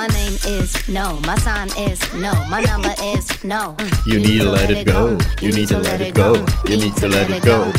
[0.00, 3.76] My name is no, my sign is no, my number is no.
[4.06, 5.18] You need to let it go.
[5.42, 6.42] You need to let it go.
[6.66, 7.66] You need to let it go.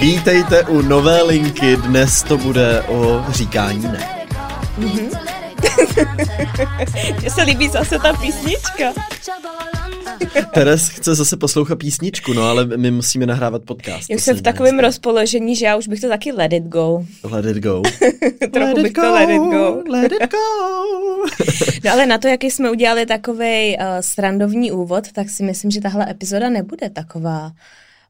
[0.00, 4.26] Vítejte u nové linky, dnes to bude o říkání ne.
[7.20, 8.84] Mně se líbí zase ta písnička.
[10.54, 14.10] Teres chce zase poslouchat písničku, no ale my musíme nahrávat podcast.
[14.10, 17.06] Já jsem v takovém rozpoložení, že já už bych to taky let it go.
[17.24, 17.82] Let it go.
[18.52, 19.82] Trochu bych to let it go.
[19.88, 20.38] Let it go.
[21.84, 25.80] No ale na to, jaký jsme udělali takový uh, srandovní úvod, tak si myslím, že
[25.80, 27.52] tahle epizoda nebude taková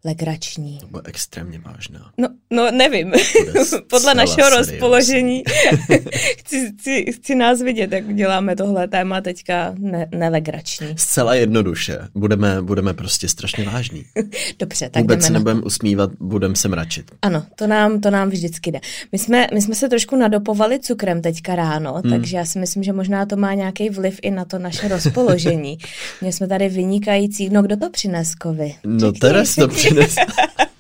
[0.05, 0.79] legrační.
[0.79, 2.11] To bude extrémně vážná.
[2.19, 3.13] No, no nevím.
[3.91, 4.73] Podle našeho seriózní.
[4.73, 5.43] rozpoložení
[6.39, 10.95] chci, chci, chci nás vidět, jak děláme tohle téma teďka ne, nelegrační.
[10.97, 11.99] Zcela jednoduše.
[12.15, 14.05] Budeme, budeme prostě strašně vážní.
[14.59, 17.11] Dobře, tak Vůbec jdeme se nebudeme usmívat, budeme se mračit.
[17.23, 18.81] Ano, to nám, to nám vždycky jde.
[19.13, 22.13] My jsme, my jsme se trošku nadopovali cukrem teďka ráno, hmm.
[22.13, 25.79] takže já si myslím, že možná to má nějaký vliv i na to naše rozpoložení.
[26.21, 28.75] Měli jsme tady vynikající, no kdo to přines, Kovy?
[28.85, 29.94] No Teres to přines.
[29.95, 30.69] business.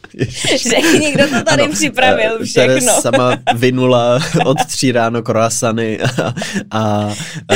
[0.68, 2.66] Řekni, kdo to tady Ano, připravil eh, všechno.
[2.66, 6.34] Teres sama vynula od tří ráno croissany a,
[6.70, 7.06] a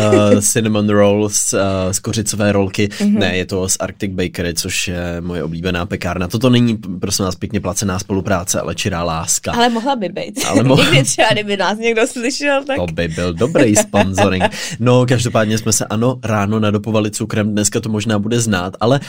[0.01, 1.61] uh, cinnamon rolls, uh,
[1.93, 2.89] z kořicové rolky.
[3.01, 3.09] Mhm.
[3.09, 3.19] Mm-hmm.
[3.19, 6.29] Ne, je to z Arctic Bakery, což je moje oblíbená pekárna.
[6.29, 9.53] Toto není, prosím vás, pěkně placená spolupráce, ale čirá láska.
[9.53, 10.41] Ale mohla by být.
[10.49, 12.77] Ale mohla- Někdy třeba, kdyby nás někdo slyšel, tak...
[12.77, 14.45] To by byl dobrý sponsoring.
[14.81, 19.01] No, každopádně jsme se ano ráno nadopovali cukrem, dneska to možná bude znát, ale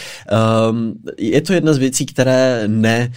[0.70, 3.12] um, je to jedna z věcí, které ne,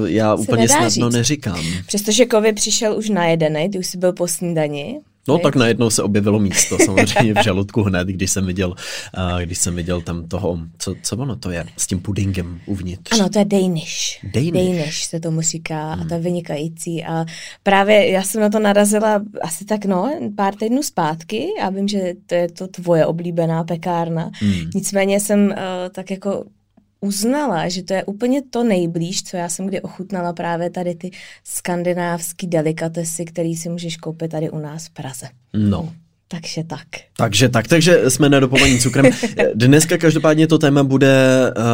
[0.00, 1.14] uh, já Se úplně snadno říct.
[1.14, 1.64] neříkám.
[1.86, 5.00] Přestože Kovy přišel už najedenej, ty už jsi byl po snídani.
[5.28, 9.58] No tak najednou se objevilo místo, samozřejmě v žaludku hned, když jsem viděl, uh, když
[9.58, 13.12] jsem viděl tam toho, co, co ono to je, s tím pudingem uvnitř.
[13.12, 14.20] Ano, to je Danish.
[14.34, 14.52] Danish.
[14.52, 17.04] Danish se tomu říká a to je vynikající.
[17.04, 17.24] A
[17.62, 22.12] právě já jsem na to narazila asi tak no, pár týdnů zpátky a vím, že
[22.26, 24.30] to je to tvoje oblíbená pekárna.
[24.34, 24.70] Hmm.
[24.74, 25.54] Nicméně jsem uh,
[25.92, 26.44] tak jako
[27.02, 31.10] uznala, že to je úplně to nejblíž, co já jsem kdy ochutnala právě tady ty
[31.44, 35.28] skandinávský delikatesy, který si můžeš koupit tady u nás v Praze.
[35.52, 35.92] No,
[36.32, 36.86] Takže tak.
[37.16, 39.06] Takže tak, takže jsme nedopovaní cukrem.
[39.54, 41.64] Dneska každopádně to téma bude uh,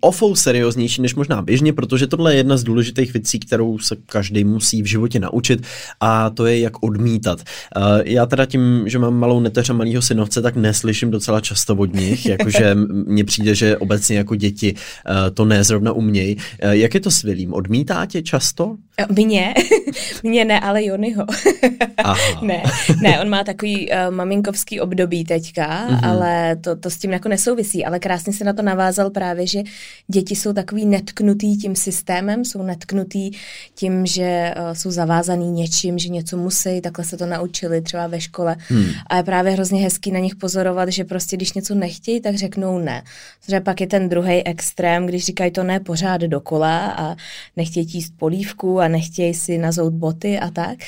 [0.00, 4.44] ofou serióznější než možná běžně, protože tohle je jedna z důležitých věcí, kterou se každý
[4.44, 5.62] musí v životě naučit
[6.00, 7.38] a to je jak odmítat.
[7.76, 11.76] Uh, já teda tím, že mám malou neteř a malýho synovce, tak neslyším docela často
[11.76, 12.74] od nich, jakože
[13.06, 16.36] mně přijde, že obecně jako děti uh, to ne zrovna umějí.
[16.36, 17.54] Uh, jak je to s Vilím?
[17.54, 18.76] Odmítá tě často?
[19.08, 19.54] Mně,
[20.22, 21.26] mně ne, ale Jonyho.
[21.96, 22.40] Aha.
[22.42, 22.62] ne,
[23.02, 25.96] ne, on má takový uh, maminkovský období teďka, Mhm.
[25.96, 26.08] mm-hmm.
[26.10, 29.62] ale to, to s tím jako nesouvisí, ale krásně se na to navázal právě, že
[30.08, 33.30] děti jsou takový netknutý tím systémem, jsou netknutý
[33.74, 38.20] tím, že uh, jsou zavázaný něčím, že něco musí, takhle se to naučili třeba ve
[38.20, 38.56] škole.
[38.68, 38.84] Hmm.
[39.06, 42.78] A je právě hrozně hezký na nich pozorovat, že prostě když něco nechtějí, tak řeknou
[42.78, 43.02] ne.
[43.44, 47.16] Protože pak je ten druhý extrém, když říkají to ne pořád dokola a
[47.56, 50.78] nechtějí jíst polívku a nechtějí si nazout boty a tak.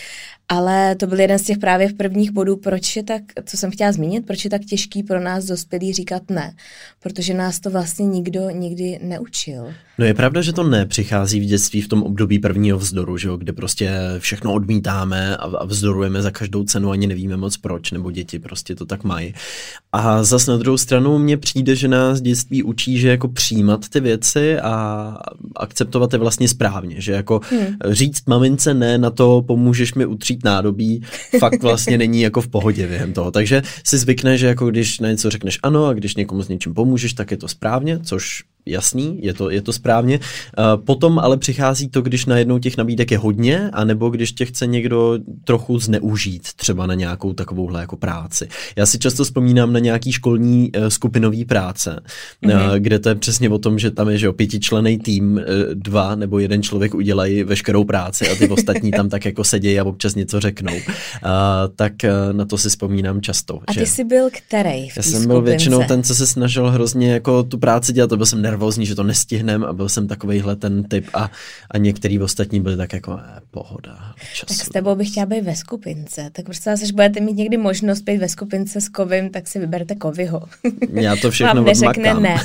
[0.48, 3.70] Ale to byl jeden z těch právě v prvních bodů, proč je tak, co jsem
[3.70, 6.54] chtěla zmínit, proč je tak těžký pro nás dospělí říkat ne.
[7.02, 9.72] Protože nás to vlastně nikdo nikdy neučil.
[9.98, 13.36] No je pravda, že to nepřichází v dětství v tom období prvního vzdoru, že jo,
[13.36, 18.10] kde prostě všechno odmítáme a, a vzdorujeme za každou cenu, ani nevíme moc proč, nebo
[18.10, 19.34] děti prostě to tak mají.
[19.92, 24.00] A zas na druhou stranu mně přijde, že nás dětství učí, že jako přijímat ty
[24.00, 25.16] věci a
[25.56, 27.66] akceptovat je vlastně správně, že jako hmm.
[27.90, 31.02] říct mamince ne, na to pomůžeš mi utřít nádobí,
[31.38, 33.30] fakt vlastně není jako v pohodě během toho.
[33.30, 36.74] Takže si zvykne, že jako když na něco řekneš ano a když někomu s něčím
[36.74, 40.18] pomůžeš, tak je to správně, což jasný, je to, je to správně.
[40.18, 44.66] Uh, potom ale přichází to, když najednou těch nabídek je hodně, anebo když tě chce
[44.66, 48.48] někdo trochu zneužít třeba na nějakou takovouhle jako práci.
[48.76, 52.00] Já si často vzpomínám na nějaký školní uh, skupinový práce,
[52.42, 52.74] mm-hmm.
[52.78, 55.40] kde to je přesně o tom, že tam je že jo, pětičlený tým,
[55.74, 59.84] dva nebo jeden člověk udělají veškerou práci a ty ostatní tam tak jako sedějí a
[59.84, 60.74] občas něco řeknou.
[60.74, 60.80] Uh,
[61.76, 61.92] tak
[62.32, 63.60] na to si vzpomínám často.
[63.66, 63.80] A že...
[63.80, 65.50] ty jsi byl který v Já jsem byl skupince?
[65.50, 68.94] většinou ten, co se snažil hrozně jako tu práci dělat, to byl jsem nervózní, že
[68.94, 71.30] to nestihnem a byl jsem takovejhle ten typ a,
[71.70, 74.46] a některý ostatní byli tak jako eh, pohoda, času.
[74.46, 76.30] Tak s tebou bych chtěla být ve skupince.
[76.32, 79.58] Tak prostě vás, až budete mít někdy možnost být ve skupince s Kovim, tak si
[79.58, 80.42] vyberte Kovyho.
[80.92, 82.36] Já to všechno Vám neřekne ne.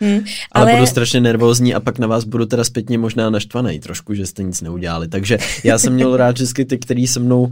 [0.00, 0.20] Hm,
[0.52, 4.14] Ale, ale budu strašně nervózní a pak na vás budu teda zpětně možná naštvaný trošku,
[4.14, 5.08] že jste nic neudělali.
[5.08, 7.50] Takže já jsem měl rád vždycky ty, kteří se mnou uh,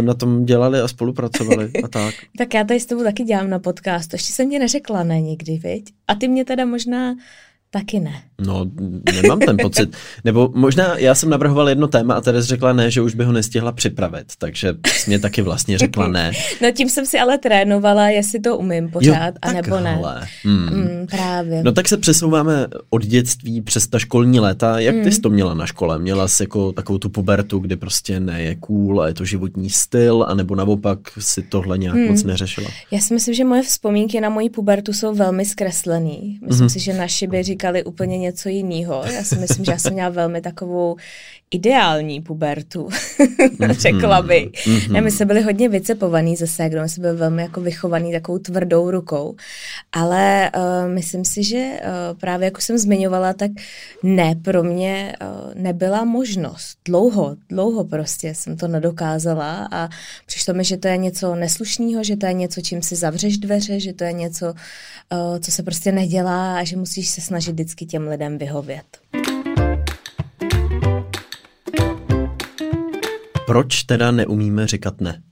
[0.00, 2.14] na tom dělali a spolupracovali a tak.
[2.38, 4.12] tak já tady s tebou taky dělám na podcast.
[4.12, 5.84] Ještě jsem mě neřekla ne nikdy, viď?
[6.08, 7.14] A ty mě teda možná
[7.72, 8.14] Taky ne.
[8.46, 8.66] No,
[9.22, 9.96] nemám ten pocit.
[10.24, 13.32] Nebo možná já jsem navrhoval jedno téma a Teres řekla ne, že už by ho
[13.32, 14.74] nestihla připravit, takže
[15.06, 16.32] mě taky vlastně řekla ne.
[16.62, 20.00] No tím jsem si ale trénovala, jestli to umím pořád, jo, anebo ne.
[20.44, 20.66] Hmm.
[20.66, 21.62] Mm, právě.
[21.62, 24.78] No tak se přesouváme od dětství přes ta školní léta.
[24.78, 25.98] Jak ty jsi to měla na škole?
[25.98, 29.70] Měla jsi jako takovou tu pubertu, kdy prostě ne je cool a je to životní
[29.70, 32.06] styl, anebo naopak si tohle nějak mm.
[32.06, 32.70] moc neřešila?
[32.90, 36.38] Já si myslím, že moje vzpomínky na moji pubertu jsou velmi zkreslený.
[36.46, 36.70] Myslím mm.
[36.70, 39.04] si, že naši by říkali úplně něco jiného.
[39.14, 40.96] Já si myslím, že já jsem měla velmi takovou
[41.52, 42.88] ideální pubertu,
[43.70, 44.50] řekla by.
[44.52, 44.92] Mm-hmm.
[44.92, 48.38] Ne, my jsme byli hodně vycepovaný ze ségrou, my jsme byli velmi jako vychovaný takovou
[48.38, 49.36] tvrdou rukou,
[49.92, 53.50] ale uh, myslím si, že uh, právě jako jsem zmiňovala, tak
[54.02, 56.78] ne, pro mě uh, nebyla možnost.
[56.84, 59.88] Dlouho, dlouho prostě jsem to nedokázala a
[60.26, 63.80] přišlo mi, že to je něco neslušného, že to je něco, čím si zavřeš dveře,
[63.80, 64.52] že to je něco, uh,
[65.40, 68.98] co se prostě nedělá a že musíš se snažit vždycky těm lidem vyhovět.
[73.46, 75.22] Proč teda neumíme říkat ne?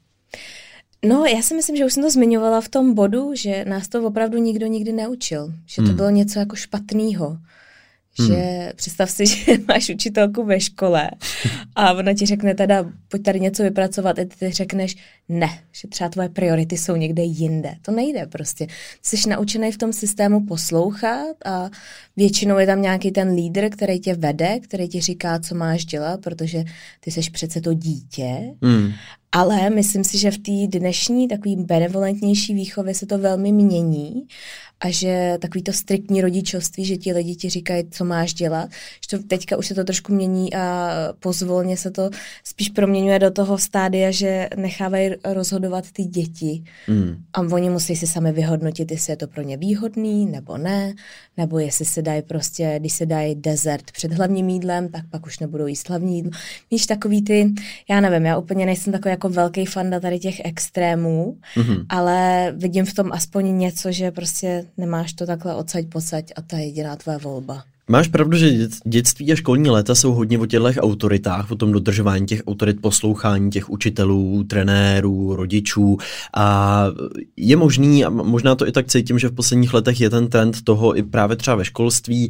[1.05, 4.06] No, já si myslím, že už jsem to zmiňovala v tom bodu, že nás to
[4.06, 5.55] opravdu nikdo nikdy neučil.
[5.67, 5.97] Že to hmm.
[5.97, 7.38] bylo něco jako špatného.
[8.20, 8.28] Hmm.
[8.28, 11.11] Že představ si, že máš učitelku ve škole
[11.76, 14.96] a ona ti řekne teda, pojď tady něco vypracovat a ty řekneš
[15.28, 17.75] ne, že třeba tvoje priority jsou někde jinde.
[17.82, 18.67] To nejde prostě.
[19.02, 21.70] Jsi naučený v tom systému poslouchat a
[22.17, 26.20] většinou je tam nějaký ten lídr, který tě vede, který ti říká, co máš dělat,
[26.20, 26.64] protože
[27.00, 28.55] ty jsi přece to dítě.
[28.62, 28.93] Hmm.
[29.32, 34.26] Ale myslím si, že v té dnešní takový benevolentnější výchově se to velmi mění
[34.81, 38.69] a že takový to striktní rodičovství, že ti lidi ti říkají, co máš dělat,
[39.11, 40.91] že to teďka už se to trošku mění a
[41.21, 42.11] pozvolně se to
[42.44, 47.17] spíš proměňuje do toho stádia, že nechávají rozhodovat ty děti mm.
[47.32, 50.94] a oni musí si sami vyhodnotit, jestli je to pro ně výhodný nebo ne,
[51.37, 55.38] nebo jestli se dají prostě, když se dají dezert před hlavním jídlem, tak pak už
[55.38, 56.32] nebudou jíst hlavní jídlo.
[56.71, 57.53] Víš, takový ty,
[57.91, 61.87] já nevím, já úplně nejsem takový jako velký fan tady těch extrémů, mm-hmm.
[61.88, 66.56] ale vidím v tom aspoň něco, že prostě nemáš to takhle odsaď posaď a to
[66.56, 67.64] je jediná tvoje volba.
[67.90, 72.26] Máš pravdu, že dětství a školní léta jsou hodně o těchto autoritách, o tom dodržování
[72.26, 75.96] těch autorit, poslouchání těch učitelů, trenérů, rodičů.
[76.37, 76.87] A
[77.37, 80.62] je možný, a možná to i tak cítím, že v posledních letech je ten trend
[80.62, 82.28] toho i právě třeba ve školství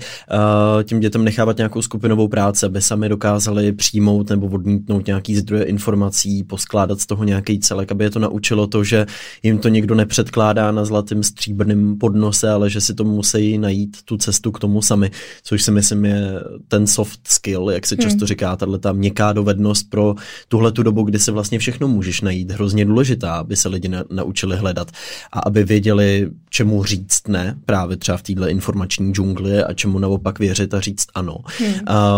[0.84, 6.44] tím dětem nechávat nějakou skupinovou práci, aby sami dokázali přijmout nebo odmítnout nějaký zdroje informací,
[6.44, 9.06] poskládat z toho nějaký celek, aby je to naučilo to, že
[9.42, 14.16] jim to někdo nepředkládá na zlatým stříbrným podnose, ale že si to musí najít tu
[14.16, 15.10] cestu k tomu sami
[15.50, 18.26] což si myslím je ten soft skill, jak se často hmm.
[18.26, 20.14] říká, tahle ta měkká dovednost pro
[20.48, 24.04] tuhle tu dobu, kdy se vlastně všechno můžeš najít, hrozně důležitá, aby se lidi na,
[24.10, 24.90] naučili hledat
[25.32, 30.38] a aby věděli, čemu říct ne, právě třeba v této informační džungli a čemu naopak
[30.38, 31.36] věřit a říct ano.
[31.58, 31.74] Hmm.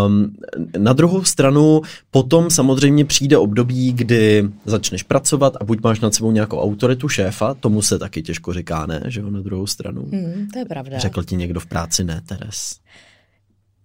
[0.06, 0.34] Um,
[0.78, 1.80] na druhou stranu
[2.10, 7.54] potom samozřejmě přijde období, kdy začneš pracovat a buď máš nad sebou nějakou autoritu šéfa,
[7.54, 10.02] tomu se taky těžko říká ne, že jo, na druhou stranu.
[10.12, 10.98] Hmm, to je pravda.
[10.98, 12.82] Řekl ti někdo v práci ne, Teres?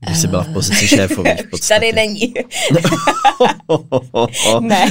[0.05, 1.79] Když jsi byla v pozici šéfové v podstatě.
[1.79, 2.33] Tady není.
[4.59, 4.85] ne,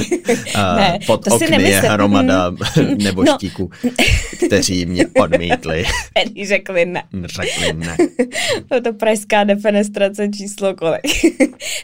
[0.55, 2.51] ne, Pod to okny je hromada
[3.03, 3.91] neboštíků, no.
[4.47, 5.85] kteří mě odmítli.
[6.25, 7.03] Oni řekli ne.
[7.25, 7.97] Řekli ne.
[8.71, 11.01] No to pražská defenestrace číslo kolik.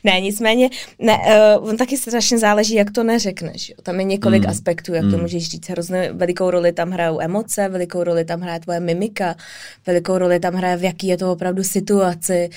[0.03, 1.17] ne, nicméně, ne,
[1.57, 3.69] uh, on taky strašně záleží, jak to neřekneš.
[3.69, 3.75] Jo.
[3.83, 4.49] Tam je několik mm.
[4.49, 5.11] aspektů, jak mm.
[5.11, 5.69] to můžeš říct.
[5.69, 9.35] Hrozně velikou roli tam hrajou emoce, velikou roli tam hraje tvoje mimika,
[9.87, 12.49] velikou roli tam hraje, v jaký je to opravdu situaci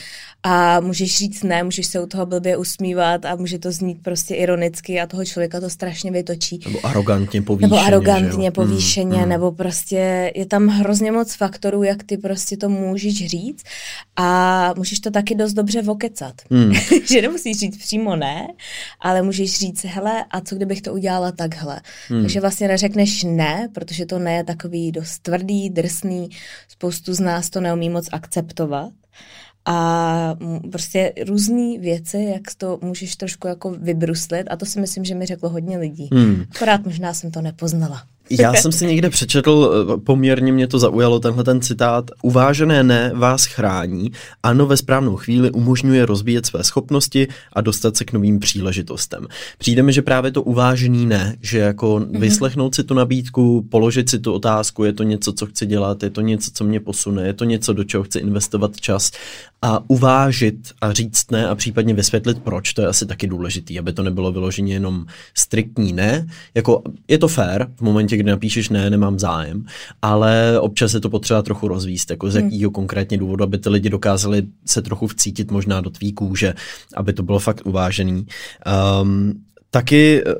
[0.43, 4.35] a můžeš říct ne, můžeš se u toho blbě usmívat a může to znít prostě
[4.35, 6.61] ironicky a toho člověka to strašně vytočí.
[6.67, 7.71] Nebo arrogantně povýšeně.
[7.71, 12.69] Nebo arrogantně povýšeně, mm, nebo prostě je tam hrozně moc faktorů, jak ty prostě to
[12.69, 13.63] můžeš říct
[14.17, 16.35] a můžeš to taky dost dobře vokecat.
[16.51, 16.73] Mm.
[17.11, 18.47] že nemusíš říct přímo ne,
[19.01, 21.81] ale můžeš říct hele a co kdybych to udělala takhle.
[22.11, 22.23] Mm.
[22.23, 26.29] Takže vlastně neřekneš ne, protože to ne je takový dost tvrdý, drsný,
[26.69, 28.93] spoustu z nás to neumí moc akceptovat
[29.67, 30.37] a
[30.73, 35.27] prostě různé věci, jak to můžeš trošku jako vybruslit a to si myslím, že mi
[35.27, 36.09] řeklo hodně lidí.
[36.13, 36.45] Hmm.
[36.55, 38.03] Akorát možná jsem to nepoznala.
[38.31, 42.11] Já jsem si někde přečetl, eh, poměrně mě to zaujalo, tenhle ten citát.
[42.23, 48.05] Uvážené ne vás chrání, ano ve správnou chvíli umožňuje rozvíjet své schopnosti a dostat se
[48.05, 49.27] k novým příležitostem.
[49.59, 52.21] Přijde mi, že právě to uvážený ne, že jako mm-hmm.
[52.21, 56.11] vyslechnout si tu nabídku, položit si tu otázku, je to něco, co chci dělat, je
[56.11, 59.11] to něco, co mě posune, je to něco, do čeho chci investovat čas
[59.63, 63.93] a uvážit a říct ne a případně vysvětlit proč, to je asi taky důležitý, aby
[63.93, 68.91] to nebylo vyloženě jenom striktní ne, jako je to fair v momentě, kdy napíšeš ne,
[68.91, 69.67] nemám zájem,
[70.03, 72.49] ale občas je to potřeba trochu rozvíst, jako z hmm.
[72.49, 76.55] jakého konkrétně důvodu, aby ty lidi dokázali se trochu vcítit možná do tvý kůže,
[76.97, 78.27] aby to bylo fakt uvážený.
[79.03, 80.35] Um, Taky eh,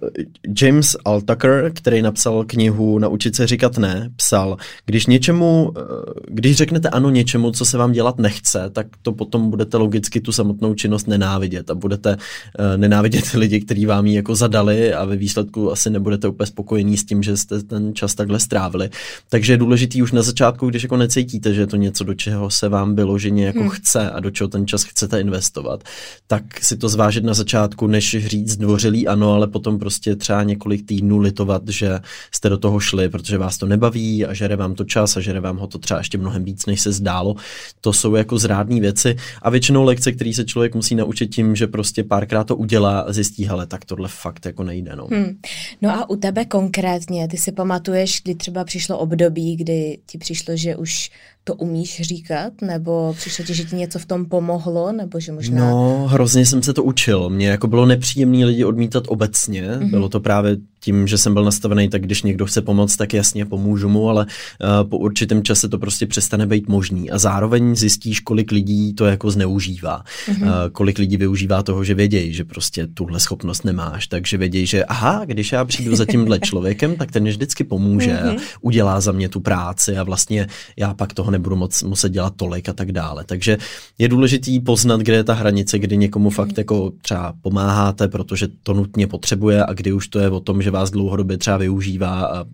[0.63, 4.57] James Altucker, který napsal knihu Naučit se říkat ne, psal,
[4.87, 5.81] když něčemu, eh,
[6.29, 10.33] když řeknete ano něčemu, co se vám dělat nechce, tak to potom budete logicky tu
[10.33, 12.17] samotnou činnost nenávidět a budete
[12.59, 16.97] eh, nenávidět lidi, kteří vám ji jako zadali a ve výsledku asi nebudete úplně spokojení
[16.97, 18.91] s tím, že jste ten čas takhle strávili.
[19.29, 22.51] Takže je důležitý už na začátku, když jako necítíte, že je to něco, do čeho
[22.51, 23.69] se vám vyloženě jako hmm.
[23.69, 25.85] chce a do čeho ten čas chcete investovat,
[26.27, 30.87] tak si to zvážit na začátku, než říct zdvořilý ano, ale potom prostě třeba několik
[30.87, 32.01] týdnů litovat, že
[32.35, 35.41] jste do toho šli, protože vás to nebaví a žere vám to čas a žere
[35.41, 37.35] vám ho to třeba ještě mnohem víc, než se zdálo.
[37.81, 41.67] To jsou jako zrádné věci a většinou lekce, které se člověk musí naučit tím, že
[41.67, 44.97] prostě párkrát to udělá a zjistí, hele, tak tohle fakt jako nejde.
[44.97, 45.07] No.
[45.11, 45.39] Hmm.
[45.83, 50.57] no a u tebe konkrétně, ty si pamatuješ, kdy třeba přišlo období, kdy ti přišlo,
[50.57, 51.11] že už
[51.47, 55.71] to umíš říkat, nebo přišlo ti, že ti něco v tom pomohlo, nebo že možná...
[55.71, 57.31] No, hrozně jsem se to učil.
[57.31, 59.63] Mně jako bylo nepříjemný lidi odmítat obecně.
[59.63, 59.91] Mm-hmm.
[59.91, 60.57] Bylo to právě
[60.87, 64.27] tím, že jsem byl nastavený, tak když někdo chce pomoct, tak jasně pomůžu mu, ale
[64.27, 67.11] uh, po určitém čase to prostě přestane být možný.
[67.11, 70.03] A zároveň zjistíš, kolik lidí to jako zneužívá.
[70.29, 70.43] Mm-hmm.
[70.43, 74.07] Uh, kolik lidí využívá toho, že vědějí, že prostě tuhle schopnost nemáš.
[74.07, 78.15] Takže vědějí, že aha, když já přijdu za tímhle člověkem, tak ten mě vždycky pomůže
[78.15, 78.39] mm-hmm.
[78.61, 82.69] udělá za mě tu práci a vlastně já pak toho nebudu moc muset dělat tolik
[82.69, 83.25] a tak dále.
[83.25, 83.59] Takže
[83.99, 86.59] je důležitý poznat, kde je ta hranice, kdy někomu fakt mm-hmm.
[86.59, 90.71] jako třeba pomáháte, protože to nutně potřebuje a kdy už to je o tom, že
[90.77, 92.45] vás dlouhodobě třeba využívá a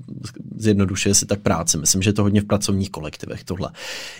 [0.57, 1.79] zjednodušuje si tak práci.
[1.79, 3.71] Myslím, že je to hodně v pracovních kolektivech tohle.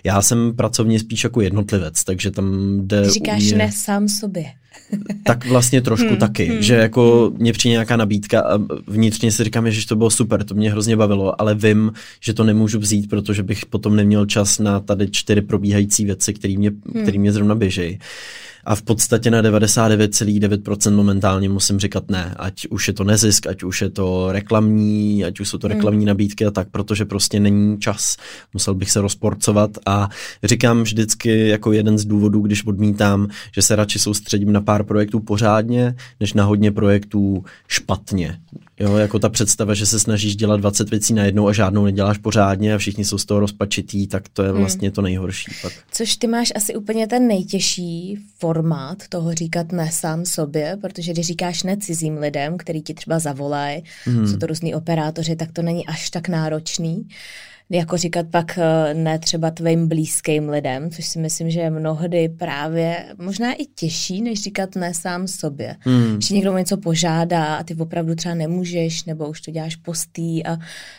[0.05, 3.11] Já jsem pracovně spíš jako jednotlivec, takže tam jde...
[3.11, 3.57] Říkáš mě...
[3.57, 4.45] ne sám sobě.
[5.25, 7.41] tak vlastně trošku hmm, taky, hmm, že jako hmm.
[7.41, 10.97] mě přijde nějaká nabídka a vnitřně si říkám, že to bylo super, to mě hrozně
[10.97, 15.41] bavilo, ale vím, že to nemůžu vzít, protože bych potom neměl čas na tady čtyři
[15.41, 17.03] probíhající věci, které mě, hmm.
[17.03, 17.99] který mě zrovna běžejí
[18.65, 23.63] a v podstatě na 99,9% momentálně musím říkat ne, ať už je to nezisk, ať
[23.63, 25.77] už je to reklamní, ať už jsou to hmm.
[25.77, 28.17] reklamní nabídky a tak, protože prostě není čas.
[28.55, 30.09] Musel bych se rozporcovat a
[30.45, 35.21] říkám vždycky jako jeden z důvodů, když odmítám, že se radši soustředím na pár projektů
[35.21, 38.39] pořádně, než na hodně projektů špatně.
[38.81, 42.75] Jo, jako ta představa, že se snažíš dělat 20 věcí najednou a žádnou neděláš pořádně
[42.75, 44.59] a všichni jsou z toho rozpačitý, tak to je hmm.
[44.59, 44.95] vlastně hmm.
[44.95, 45.53] to nejhorší.
[45.63, 45.73] Pak.
[45.91, 51.27] Což ty máš asi úplně ten nejtěžší formát toho říkat ne sám sobě, protože když
[51.27, 54.27] říkáš ne cizím lidem, který ti třeba zavolají, hmm.
[54.27, 57.09] jsou to různí operátoři, tak to není až tak náročný
[57.71, 62.29] jako říkat pak eh, ne třeba tvým blízkým lidem, což si myslím, že je mnohdy
[62.29, 65.77] právě možná i těžší, než říkat ne sám sobě.
[65.81, 66.15] Hmm.
[66.15, 70.59] Když někdo něco požádá a ty opravdu třeba nemůžeš, nebo už to děláš postý a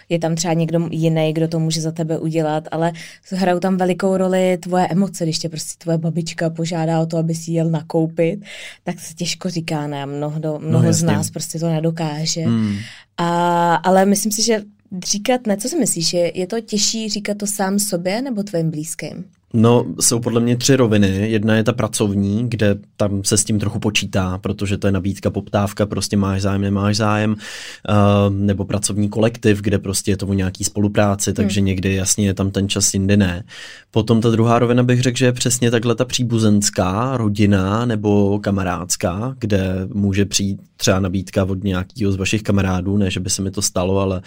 [0.10, 2.92] je tam třeba někdo jiný, kdo to může za tebe udělat, ale
[3.32, 7.36] hrajou tam velikou roli tvoje emoce, když tě prostě tvoje babička požádá o to, aby
[7.36, 8.40] si jel nakoupit,
[8.84, 12.42] tak se těžko říká ne, mnoho, mnoho no, z nás prostě to nedokáže.
[12.42, 12.76] Hmm.
[13.18, 14.62] A, ale myslím si, že
[15.06, 18.72] říkat ne, co si myslíš, je, je to těžší říkat to sám sobě nebo tvým
[18.72, 19.26] blízkým?
[19.56, 21.32] No, jsou podle mě tři roviny.
[21.32, 25.30] Jedna je ta pracovní, kde tam se s tím trochu počítá, protože to je nabídka,
[25.30, 30.34] poptávka, prostě máš zájem, nemáš zájem, uh, nebo pracovní kolektiv, kde prostě je to o
[30.34, 31.66] nějaký spolupráci, takže hmm.
[31.66, 33.44] někdy jasně je tam ten čas, jindy ne.
[33.92, 39.36] Potom ta druhá rovina bych řekl, že je přesně takhle ta příbuzenská, rodina nebo kamarádská,
[39.40, 43.52] kde může přijít třeba nabídka od nějakého z vašich kamarádů, ne, že by se mi
[43.52, 44.22] to stalo, ale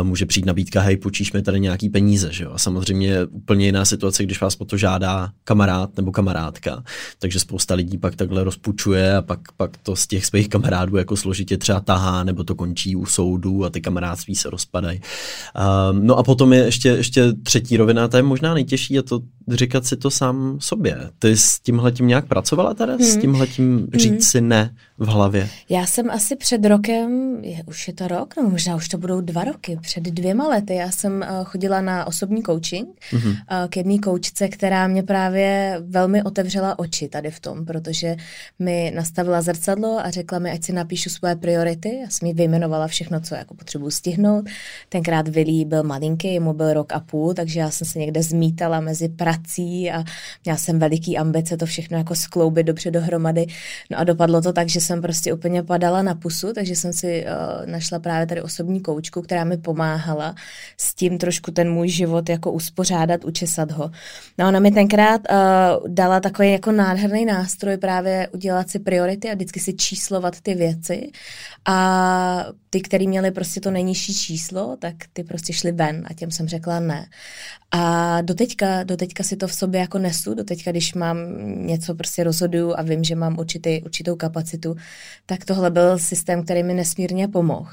[0.00, 2.50] uh, může přijít nabídka, hej, počíš mi tady nějaký peníze, že jo.
[2.54, 6.82] A samozřejmě úplně jiná situace, když vás to žádá kamarád nebo kamarádka.
[7.18, 11.16] Takže spousta lidí pak takhle rozpučuje a pak, pak to z těch svých kamarádů jako
[11.16, 15.00] složitě třeba tahá nebo to končí u soudu a ty kamarádství se rozpadají.
[15.90, 19.20] Um, no a potom je ještě, ještě třetí rovina, ta je možná nejtěžší a to
[19.48, 21.10] říkat si to sám sobě.
[21.18, 22.92] Ty s tímhletím nějak pracovala teda?
[22.92, 23.04] Hmm.
[23.04, 24.20] S tímhletím říct hmm.
[24.20, 25.48] si ne v hlavě?
[25.68, 29.20] Já jsem asi před rokem, je, už je to rok, no možná už to budou
[29.20, 33.30] dva roky, před dvěma lety, já jsem uh, chodila na osobní coaching hmm.
[33.30, 33.36] uh,
[33.68, 38.16] k jedné koučce, která mě právě velmi otevřela oči tady v tom, protože
[38.58, 41.98] mi nastavila zrcadlo a řekla mi, ať si napíšu svoje priority.
[42.02, 44.44] Já jsem jí vyjmenovala všechno, co jako potřebuji stihnout.
[44.88, 48.80] Tenkrát Willy byl malinký, mu byl rok a půl, takže já jsem se někde zmítala
[48.80, 50.04] mezi pra prací a
[50.44, 53.46] měla jsem veliký ambice to všechno jako skloubit dobře dohromady.
[53.90, 57.24] No a dopadlo to tak, že jsem prostě úplně padala na pusu, takže jsem si
[57.24, 60.34] uh, našla právě tady osobní koučku, která mi pomáhala
[60.80, 63.90] s tím trošku ten můj život jako uspořádat, učesat ho.
[64.38, 69.34] No ona mi tenkrát uh, dala takový jako nádherný nástroj právě udělat si priority a
[69.34, 71.10] vždycky si číslovat ty věci
[71.64, 76.30] a ty, který měli prostě to nejnižší číslo, tak ty prostě šli ven a těm
[76.30, 77.06] jsem řekla ne.
[77.70, 81.16] A doteďka, doteďka si to v sobě jako nesu, doteďka, když mám
[81.66, 84.76] něco prostě rozhoduju a vím, že mám určitý, určitou kapacitu,
[85.26, 87.70] tak tohle byl systém, který mi nesmírně pomohl.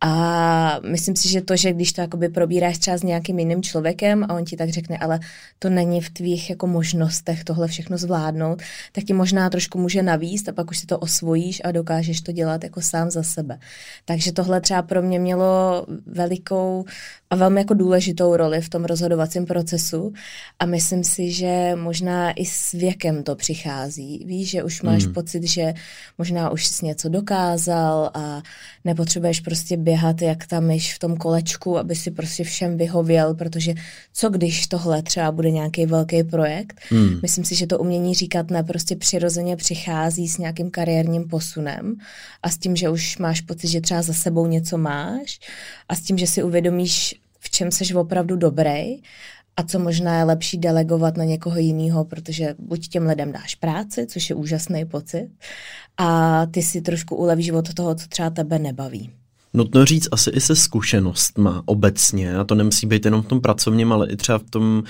[0.00, 4.24] A myslím si, že to, že když to jakoby probíráš třeba s nějakým jiným člověkem
[4.24, 5.20] a on ti tak řekne, ale
[5.58, 10.48] to není v tvých jako možnostech tohle všechno zvládnout, tak ti možná trošku může navíst
[10.48, 13.58] a pak už si to osvojíš a dokážeš to dělat jako sám za sebe.
[14.04, 16.84] Takže tohle třeba pro mě mělo velikou
[17.34, 20.12] a velmi jako důležitou roli v tom rozhodovacím procesu
[20.58, 24.24] a myslím si, že možná i s věkem to přichází.
[24.26, 25.14] Víš, že už máš hmm.
[25.14, 25.74] pocit, že
[26.18, 28.42] možná už jsi něco dokázal a
[28.84, 33.74] nepotřebuješ prostě běhat jak tam myš v tom kolečku, aby si prostě všem vyhověl, protože
[34.12, 36.80] co když tohle třeba bude nějaký velký projekt.
[36.90, 37.18] Hmm.
[37.22, 41.96] Myslím si, že to umění říkat ne prostě přirozeně přichází s nějakým kariérním posunem
[42.42, 45.40] a s tím, že už máš pocit, že třeba za sebou něco máš
[45.88, 49.02] a s tím, že si uvědomíš, v čem jsi opravdu dobrý
[49.56, 54.06] a co možná je lepší delegovat na někoho jiného, protože buď těm lidem dáš práci,
[54.06, 55.30] což je úžasný pocit,
[55.96, 59.10] a ty si trošku ulevíš od toho, co třeba tebe nebaví.
[59.54, 63.92] Nutno říct asi i se zkušenostma obecně, a to nemusí být jenom v tom pracovním,
[63.92, 64.82] ale i třeba v tom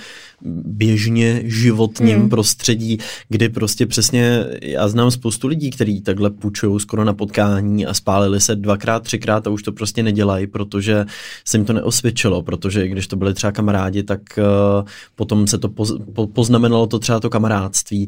[0.65, 2.29] běžně životním hmm.
[2.29, 2.97] prostředí,
[3.29, 8.41] kdy prostě přesně, já znám spoustu lidí, kteří takhle půjčují skoro na potkání a spálili
[8.41, 11.05] se dvakrát, třikrát a už to prostě nedělají, protože
[11.45, 15.69] se jim to neosvědčilo, protože když to byli třeba kamarádi, tak uh, potom se to
[15.69, 18.07] poz, po, poznamenalo to třeba to kamarádství.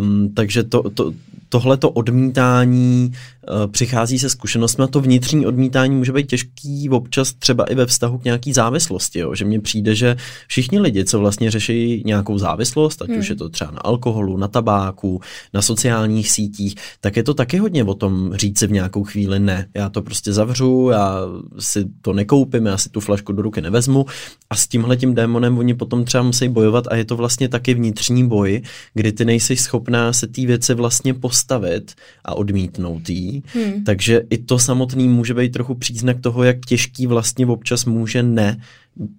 [0.00, 1.12] Um, takže to, to,
[1.50, 7.64] tohleto odmítání uh, přichází se zkušenostmi a to vnitřní odmítání může být těžký občas třeba
[7.64, 9.34] i ve vztahu k nějaký závislosti, jo?
[9.34, 10.16] že mně přijde, že
[10.46, 13.18] všichni lidi, co vlastně řeší nějakou závislost, ať hmm.
[13.18, 15.20] už je to třeba na alkoholu, na tabáku,
[15.54, 19.38] na sociálních sítích, tak je to taky hodně o tom říct si v nějakou chvíli
[19.38, 21.20] ne, já to prostě zavřu, já
[21.58, 24.06] si to nekoupím, já si tu flašku do ruky nevezmu
[24.50, 27.74] a s tímhle tím démonem oni potom třeba musí bojovat a je to vlastně taky
[27.74, 28.62] vnitřní boj,
[28.94, 31.39] kdy ty nejsi schopná se té věci vlastně postavit
[32.24, 33.84] a odmítnout jí, hmm.
[33.84, 38.60] takže i to samotný může být trochu příznak toho, jak těžký vlastně občas může ne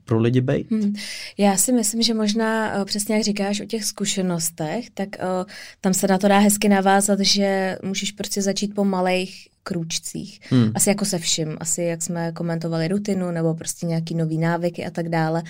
[0.06, 0.72] pro lidi být?
[0.72, 0.94] Hmm.
[1.38, 5.94] Já si myslím, že možná eh, přesně jak říkáš o těch zkušenostech, tak uh, tam
[5.94, 10.40] se na to dá hezky navázat, že můžeš prostě začít po malých krůčcích.
[10.50, 10.72] Hmm.
[10.76, 14.90] Asi jako se vším, asi jak jsme komentovali rutinu nebo prostě nějaký nový návyky a
[14.90, 15.44] tak dále,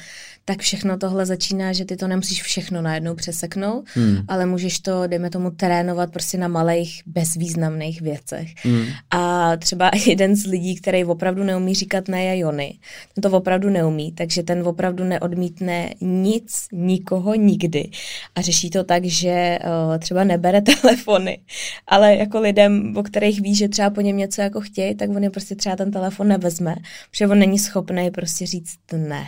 [0.45, 4.17] tak všechno tohle začíná, že ty to nemusíš všechno najednou přeseknout, hmm.
[4.27, 8.47] ale můžeš to, dejme tomu, trénovat prostě na malých, bezvýznamných věcech.
[8.63, 8.85] Hmm.
[9.11, 12.79] A třeba jeden z lidí, který opravdu neumí říkat ne, je Jony.
[13.13, 17.89] Ten to opravdu neumí, takže ten opravdu neodmítne nic, nikoho, nikdy.
[18.35, 21.39] A řeší to tak, že uh, třeba nebere telefony,
[21.87, 25.23] ale jako lidem, o kterých ví, že třeba po něm něco jako chtějí, tak on
[25.23, 26.75] je prostě třeba ten telefon nevezme,
[27.11, 29.27] protože on není schopný prostě říct ne.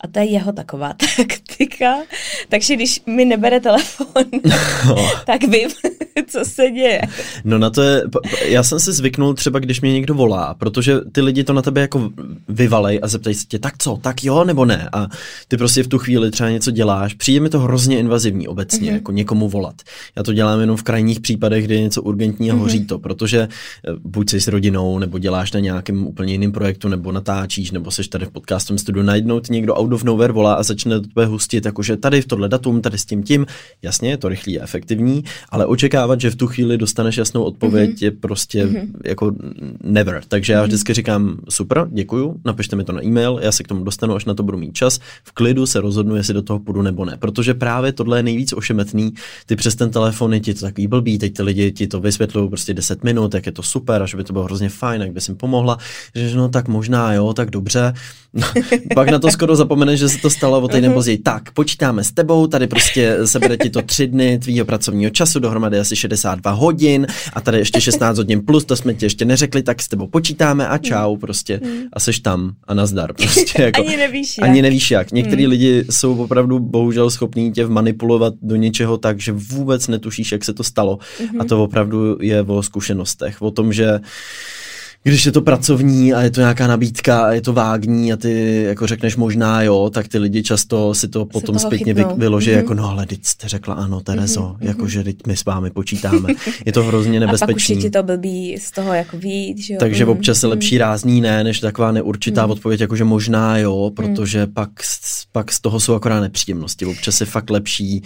[0.00, 1.94] A to je jeho taková taktika.
[2.48, 4.24] Takže když mi nebere telefon,
[4.88, 5.10] no.
[5.26, 5.68] tak vím,
[6.26, 7.02] co se děje.
[7.44, 8.02] No na to je,
[8.44, 11.80] já jsem si zvyknul třeba, když mě někdo volá, protože ty lidi to na tebe
[11.80, 12.10] jako
[12.48, 14.88] vyvalej a zeptají se tě, tak co, tak jo nebo ne?
[14.92, 15.06] A
[15.48, 17.14] ty prostě v tu chvíli třeba něco děláš.
[17.14, 18.94] Přijde mi to hrozně invazivní obecně, mm-hmm.
[18.94, 19.74] jako někomu volat.
[20.16, 22.86] Já to dělám jenom v krajních případech, kdy je něco urgentní a hoří mm-hmm.
[22.86, 27.12] to, protože eh, buď jsi s rodinou, nebo děláš na nějakém úplně jiném projektu, nebo
[27.12, 30.62] natáčíš, nebo seš tady v podcastovém studiu, najednou ti někdo out of nowhere volá a
[30.62, 33.46] začne do tebe hustit, jakože tady v tohle datum, tady s tím tím.
[33.82, 37.90] Jasně, je to rychlý a efektivní, ale očekávat, že v tu chvíli dostaneš jasnou odpověď,
[37.90, 38.04] mm-hmm.
[38.04, 38.86] je prostě mm-hmm.
[39.04, 39.32] jako
[39.84, 40.22] never.
[40.28, 40.68] Takže já mhm.
[40.68, 44.24] vždycky říkám, super, děkuju, napište mi to na e-mail, já se k tomu dostanu, až
[44.24, 44.98] na to budu mít čas.
[45.24, 47.16] V klidu se rozhodnu, jestli do toho půjdu nebo ne.
[47.18, 49.12] Protože právě tohle je nejvíc ošemetný.
[49.46, 52.48] Ty přes ten telefon je ti to takový blbý, teď ty lidi ti to vysvětlují
[52.48, 55.20] prostě 10 minut, jak je to super, až by to bylo hrozně fajn, jak by
[55.20, 55.78] si pomohla,
[56.14, 57.92] že no tak možná jo, tak dobře.
[58.34, 58.46] No,
[58.94, 61.18] pak na to skoro zapomene, že se to stalo o týden později.
[61.18, 65.78] Tak, počítáme s tebou, tady prostě sebere ti to tři dny tvýho pracovního času, dohromady
[65.78, 69.82] asi 62 hodin a tady ještě 16 hodin plus, to jsme ti ještě neřekli, tak
[69.82, 71.60] s tebou počítáme a čau prostě
[71.92, 73.62] a seš tam a nazdar prostě.
[73.62, 74.48] Jako, ani nevíš jak.
[74.48, 75.12] Ani nevíš jak.
[75.12, 75.50] Některý hmm.
[75.50, 80.52] lidi jsou opravdu bohužel schopní tě manipulovat do něčeho tak, že vůbec netušíš, jak se
[80.52, 81.40] to stalo uh-huh.
[81.40, 84.00] a to opravdu je o zkušenostech, o tom, že
[85.02, 88.62] když je to pracovní a je to nějaká nabídka a je to vágní a ty
[88.62, 92.56] jako řekneš možná jo, tak ty lidi často si to potom zpětně vy, vyloží mm-hmm.
[92.56, 94.66] jako no ale teď jste řekla ano Terezo, mm-hmm.
[94.68, 96.28] jakože teď my s vámi počítáme.
[96.66, 97.44] Je to hrozně nebezpečné.
[97.44, 99.80] A pak už je ti to blbý z toho jako víc, že jo?
[99.80, 100.10] Takže mm-hmm.
[100.10, 102.50] občas je lepší rázný ne, než taková neurčitá mm-hmm.
[102.50, 104.52] odpověď, jakože možná jo, protože mm-hmm.
[104.52, 104.70] pak,
[105.32, 106.86] pak z toho jsou akorát nepříjemnosti.
[106.86, 108.02] Občas je fakt lepší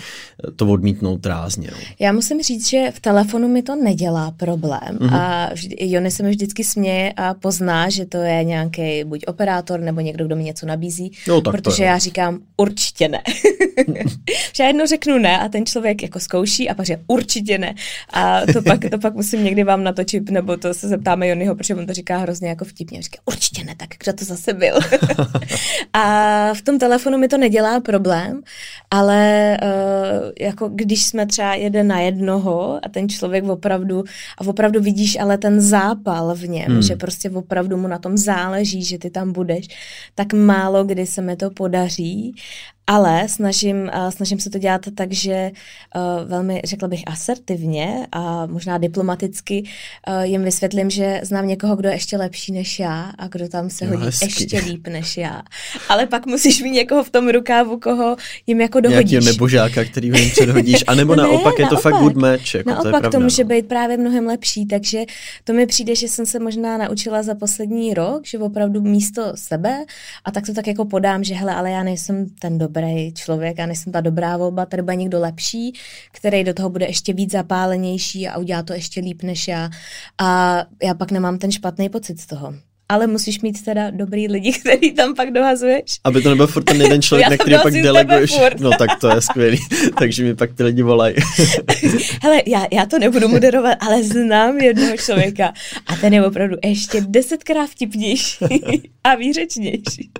[0.56, 1.68] to odmítnout rázně.
[1.72, 1.78] No.
[1.98, 5.14] Já musím říct, že v telefonu mi to nedělá problém mm-hmm.
[5.14, 10.00] a Jony se mi vždycky směje a pozná, že to je nějaký buď operátor nebo
[10.00, 13.22] někdo, kdo mi něco nabízí, no, tak protože já říkám určitě ne.
[14.56, 17.74] že já jednou řeknu ne a ten člověk jako zkouší a pak říká určitě ne.
[18.12, 21.74] A to pak, to pak musím někdy vám natočit, nebo to se zeptáme Jonyho, protože
[21.74, 23.02] on to říká hrozně jako vtipně.
[23.02, 24.74] Říká určitě ne, tak kdo to zase byl.
[25.92, 28.40] a v tom telefonu mi to nedělá problém,
[28.90, 34.04] ale uh, jako když jsme třeba jeden na jednoho a ten člověk opravdu,
[34.38, 36.82] a opravdu vidíš ale ten zápal v něm, hmm.
[36.82, 39.66] že prostě opravdu mu na tom záleží, že ty tam budeš,
[40.14, 42.34] tak málo kdy se mi to podaří
[42.86, 45.50] ale snažím, snažím se to dělat tak, že
[45.96, 49.62] uh, velmi, řekla bych, asertivně a možná diplomaticky
[50.08, 53.70] uh, jim vysvětlím, že znám někoho, kdo je ještě lepší než já a kdo tam
[53.70, 54.24] se hodí hezky.
[54.24, 55.42] ještě líp než já.
[55.88, 59.10] Ale pak musíš mít někoho v tom rukávu, koho jim jako dohodíš.
[59.10, 62.54] Nějaký nebožáka, který jim předhodíš, anebo ne, naopak je to fakt good match.
[62.54, 63.48] Jako naopak to, je pravda, to může no.
[63.48, 65.04] být právě mnohem lepší, takže
[65.44, 69.84] to mi přijde, že jsem se možná naučila za poslední rok, že opravdu místo sebe
[70.24, 73.60] a tak to tak jako podám, že hele, ale já nejsem ten dobrý dobrý člověk
[73.60, 75.72] a nejsem ta dobrá volba, tady bude někdo lepší,
[76.12, 79.70] který do toho bude ještě víc zapálenější a udělá to ještě líp než já.
[80.18, 82.54] A já pak nemám ten špatný pocit z toho
[82.88, 86.00] ale musíš mít teda dobrý lidi, který tam pak dohazuješ.
[86.04, 88.34] Aby to nebyl furt ten jeden člověk, na který pak deleguješ.
[88.60, 89.58] No tak to je skvělý,
[89.98, 91.14] takže mi pak ty lidi volají.
[92.22, 95.52] Hele, já, já to nebudu moderovat, ale znám jednoho člověka
[95.86, 98.44] a ten je opravdu ještě desetkrát vtipnější
[99.04, 100.10] a výřečnější.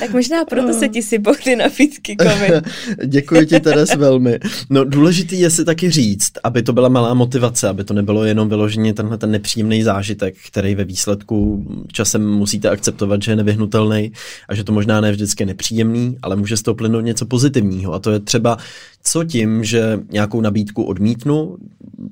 [0.00, 2.64] Tak možná proto se ti sypou ty napítky covid.
[3.06, 4.38] Děkuji ti Teres velmi.
[4.70, 8.48] No důležitý je si taky říct, aby to byla malá motivace, aby to nebylo jenom
[8.48, 14.12] vyloženě tenhle ten nepříjemný zážitek, který ve výsledku čas časem musíte akceptovat, že je nevyhnutelný
[14.48, 17.92] a že to možná ne vždycky nepříjemný, ale může z toho plynout něco pozitivního.
[17.92, 18.58] A to je třeba
[19.04, 21.56] co tím, že nějakou nabídku odmítnu,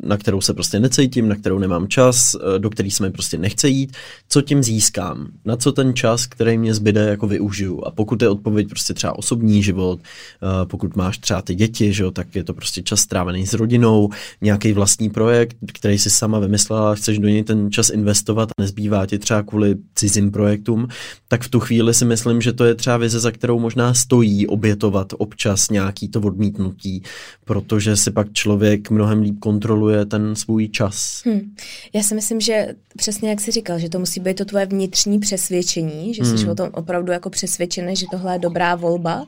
[0.02, 3.38] na kterou se prostě necítím, na kterou nemám čas, eh, do který se mi prostě
[3.38, 3.96] nechce jít,
[4.28, 7.84] co tím získám, na co ten čas, který mě zbyde, jako využiju.
[7.84, 12.02] A pokud je odpověď prostě třeba osobní život, eh, pokud máš třeba ty děti, že
[12.02, 14.10] jo, tak je to prostě čas strávený s rodinou,
[14.40, 19.06] nějaký vlastní projekt, který si sama vymyslela, chceš do něj ten čas investovat a nezbývá
[19.06, 20.88] ti třeba kvůli cizím projektům,
[21.28, 24.46] tak v tu chvíli si myslím, že to je třeba vize, za kterou možná stojí
[24.46, 27.02] obětovat občas nějaký to odmítnutí,
[27.44, 31.22] protože si pak člověk mnohem líp kontroluje ten svůj čas.
[31.24, 31.54] Hmm.
[31.92, 35.18] Já si myslím, že přesně jak jsi říkal, že to musí být to tvoje vnitřní
[35.18, 36.38] přesvědčení, že hmm.
[36.38, 39.26] jsi o tom opravdu jako přesvědčený, že tohle je dobrá volba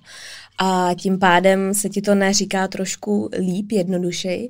[0.59, 4.49] a tím pádem se ti to neříká trošku líp, jednodušeji,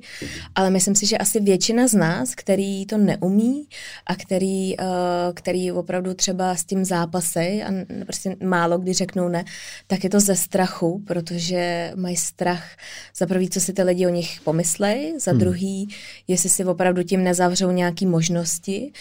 [0.55, 3.67] ale myslím si, že asi většina z nás, který to neumí
[4.05, 4.85] a který, uh,
[5.33, 7.67] který opravdu třeba s tím zápasej a
[8.03, 9.45] prostě málo kdy řeknou ne,
[9.87, 12.77] tak je to ze strachu, protože mají strach
[13.17, 15.39] za prvý, co si ty lidi o nich pomyslej, za hmm.
[15.39, 15.87] druhý,
[16.27, 18.91] jestli si opravdu tím nezavřou nějaký možnosti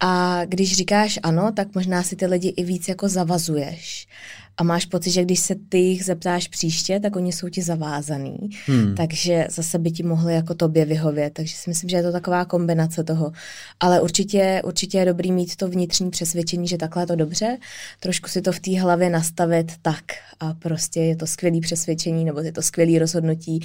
[0.00, 4.06] a když říkáš ano, tak možná si ty lidi i víc jako zavazuješ
[4.56, 8.36] a máš pocit, že když se ty jich zeptáš příště, tak oni jsou ti zavázaný.
[8.66, 8.94] Hmm.
[8.94, 11.32] Takže zase by ti mohli jako tobě vyhovět.
[11.32, 13.32] Takže si myslím, že je to taková kombinace toho.
[13.80, 17.58] Ale určitě, určitě je dobrý mít to vnitřní přesvědčení, že takhle je to dobře.
[18.00, 20.04] Trošku si to v té hlavě nastavit tak
[20.40, 23.60] a prostě je to skvělý přesvědčení nebo je to skvělý rozhodnutí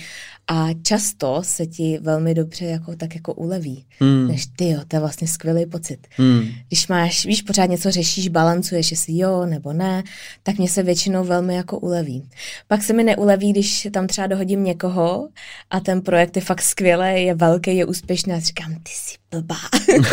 [0.47, 3.85] a často se ti velmi dobře jako tak jako uleví.
[3.99, 4.27] Hmm.
[4.27, 6.07] Než ty jo, to je vlastně skvělý pocit.
[6.11, 6.47] Hmm.
[6.67, 10.03] Když máš, víš, pořád něco řešíš, balancuješ, jestli jo nebo ne,
[10.43, 12.29] tak mě se většinou velmi jako uleví.
[12.67, 15.29] Pak se mi neuleví, když tam třeba dohodím někoho
[15.69, 19.55] a ten projekt je fakt skvělý, je velký, je úspěšný a říkám, ty jsi blbá,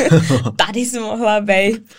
[0.67, 1.95] tady jsi mohla být.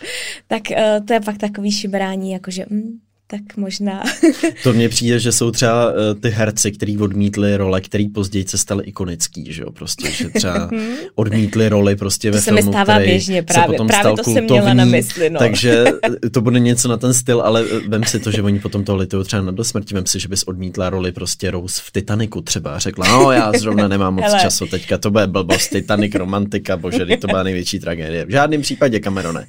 [0.47, 4.03] Tak uh, to je pak takový šibrání, jakože mm, tak možná.
[4.63, 8.57] to mně přijde, že jsou třeba uh, ty herci, kteří odmítli role, který později se
[8.57, 10.69] staly ikonický, že jo, prostě, že třeba
[11.15, 14.23] odmítli roli prostě to ve se filmu, mi stává běžně, právě, potom právě stal to
[14.23, 15.39] kultovní, jsem měla na mysli, no.
[15.39, 15.85] takže
[16.25, 18.83] eh, to bude něco na ten styl, ale eh, vem si to, že oni potom
[18.83, 22.41] to litují třeba na dosmrti, vem si, že bys odmítla roli prostě Rose v Titaniku
[22.41, 24.39] třeba, řekla, no já zrovna nemám moc Hele.
[24.41, 28.25] času teďka, to bude blbost, Titanic, romantika, bože, to byla největší tragédie.
[28.25, 29.45] V žádném případě, Camerone.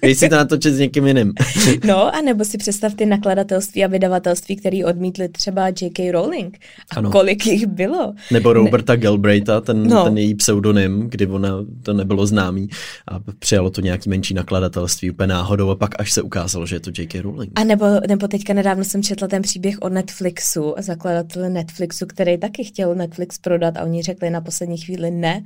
[0.00, 1.32] Když si to natočit s někým jiným.
[1.84, 6.12] no, a nebo si představ ty nakladatelství a vydavatelství, který odmítli třeba J.K.
[6.12, 6.58] Rowling.
[6.90, 7.10] A Ano.
[7.10, 8.14] kolik jich bylo?
[8.32, 10.04] Nebo Roberta Galbraitha, ten, No.
[10.04, 11.48] ten její pseudonym, kdy ona
[11.82, 12.68] to nebylo známý
[13.08, 16.80] a přijalo to nějaký menší nakladatelství úplně náhodou a pak až se ukázalo, že je
[16.80, 17.20] to J.K.
[17.20, 17.52] Rowling.
[17.54, 22.64] A nebo, nebo teďka nedávno jsem četla ten příběh o Netflixu, zakladatele Netflixu, který taky
[22.64, 25.42] chtěl Netflix prodat a oni řekli na poslední chvíli ne.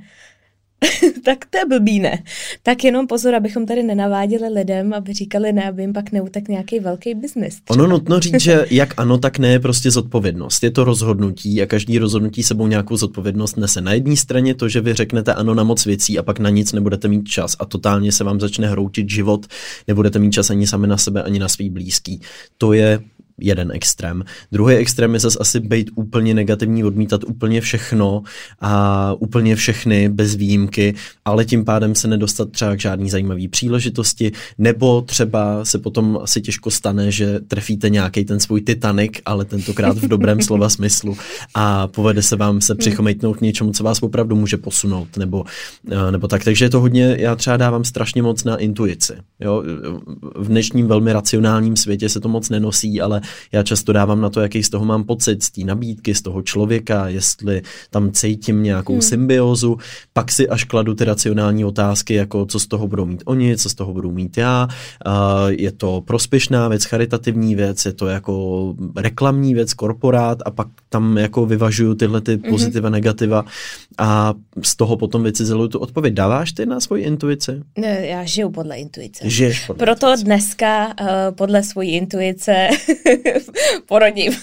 [1.25, 2.23] tak to je blbý ne.
[2.63, 6.79] Tak jenom pozor, abychom tady nenaváděli lidem, aby říkali ne, aby jim pak neutek nějaký
[6.79, 7.57] velký biznis.
[7.69, 10.63] Ono nutno říct, že jak ano, tak ne je prostě zodpovědnost.
[10.63, 13.81] Je to rozhodnutí a každý rozhodnutí sebou nějakou zodpovědnost nese.
[13.81, 16.73] Na jedné straně to, že vy řeknete ano na moc věcí a pak na nic
[16.73, 19.45] nebudete mít čas a totálně se vám začne hroutit život,
[19.87, 22.21] nebudete mít čas ani sami na sebe, ani na svý blízký.
[22.57, 22.99] To je
[23.41, 24.23] jeden extrém.
[24.51, 28.23] Druhý extrém je zase asi být úplně negativní, odmítat úplně všechno
[28.59, 30.93] a úplně všechny bez výjimky,
[31.25, 36.41] ale tím pádem se nedostat třeba k žádný zajímavý příležitosti, nebo třeba se potom asi
[36.41, 41.17] těžko stane, že trefíte nějaký ten svůj Titanic, ale tentokrát v dobrém slova smyslu
[41.55, 45.43] a povede se vám se přichomejtnout k něčemu, co vás opravdu může posunout, nebo,
[45.91, 46.43] eh, nebo tak.
[46.43, 49.13] Takže je to hodně, já třeba dávám strašně moc na intuici.
[49.39, 49.63] Jo?
[50.35, 54.41] V dnešním velmi racionálním světě se to moc nenosí, ale já často dávám na to,
[54.41, 58.93] jaký z toho mám pocit, z té nabídky, z toho člověka, jestli tam cítím nějakou
[58.93, 59.01] hmm.
[59.01, 59.77] symbiozu,
[60.13, 63.69] pak si až kladu ty racionální otázky, jako co z toho budou mít oni, co
[63.69, 64.67] z toho budou mít já,
[65.47, 71.17] je to prospěšná věc, charitativní věc, je to jako reklamní věc, korporát a pak tam
[71.17, 72.91] jako vyvažuju tyhle ty pozitiva, mm-hmm.
[72.91, 73.45] negativa
[73.97, 76.13] a z toho potom vycizeluju tu odpověď.
[76.13, 77.51] Dáváš ty na svoji intuici?
[77.77, 79.29] Ne, já žiju podle intuice.
[79.29, 80.23] Žiješ podle Proto intuice.
[80.25, 82.67] dneska uh, podle svojí intuice
[83.85, 84.33] porodím.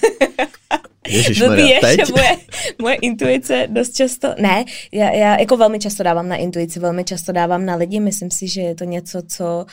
[1.09, 2.07] Ježišmarja, Blbý je, teď?
[2.07, 2.37] že moje,
[2.83, 7.33] moje intuice dost často, ne, já, já jako velmi často dávám na intuici, velmi často
[7.33, 9.67] dávám na lidi, myslím si, že je to něco, co,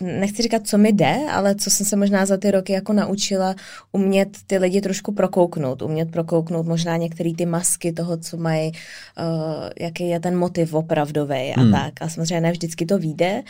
[0.00, 2.92] uh, nechci říkat, co mi jde, ale co jsem se možná za ty roky jako
[2.92, 3.54] naučila
[3.92, 9.68] umět ty lidi trošku prokouknout, umět prokouknout možná některé ty masky toho, co mají, uh,
[9.80, 11.72] jaký je ten motiv opravdový a Hmm.
[11.72, 11.92] tak.
[12.00, 13.42] A samozřejmě ne vždycky to vyjde,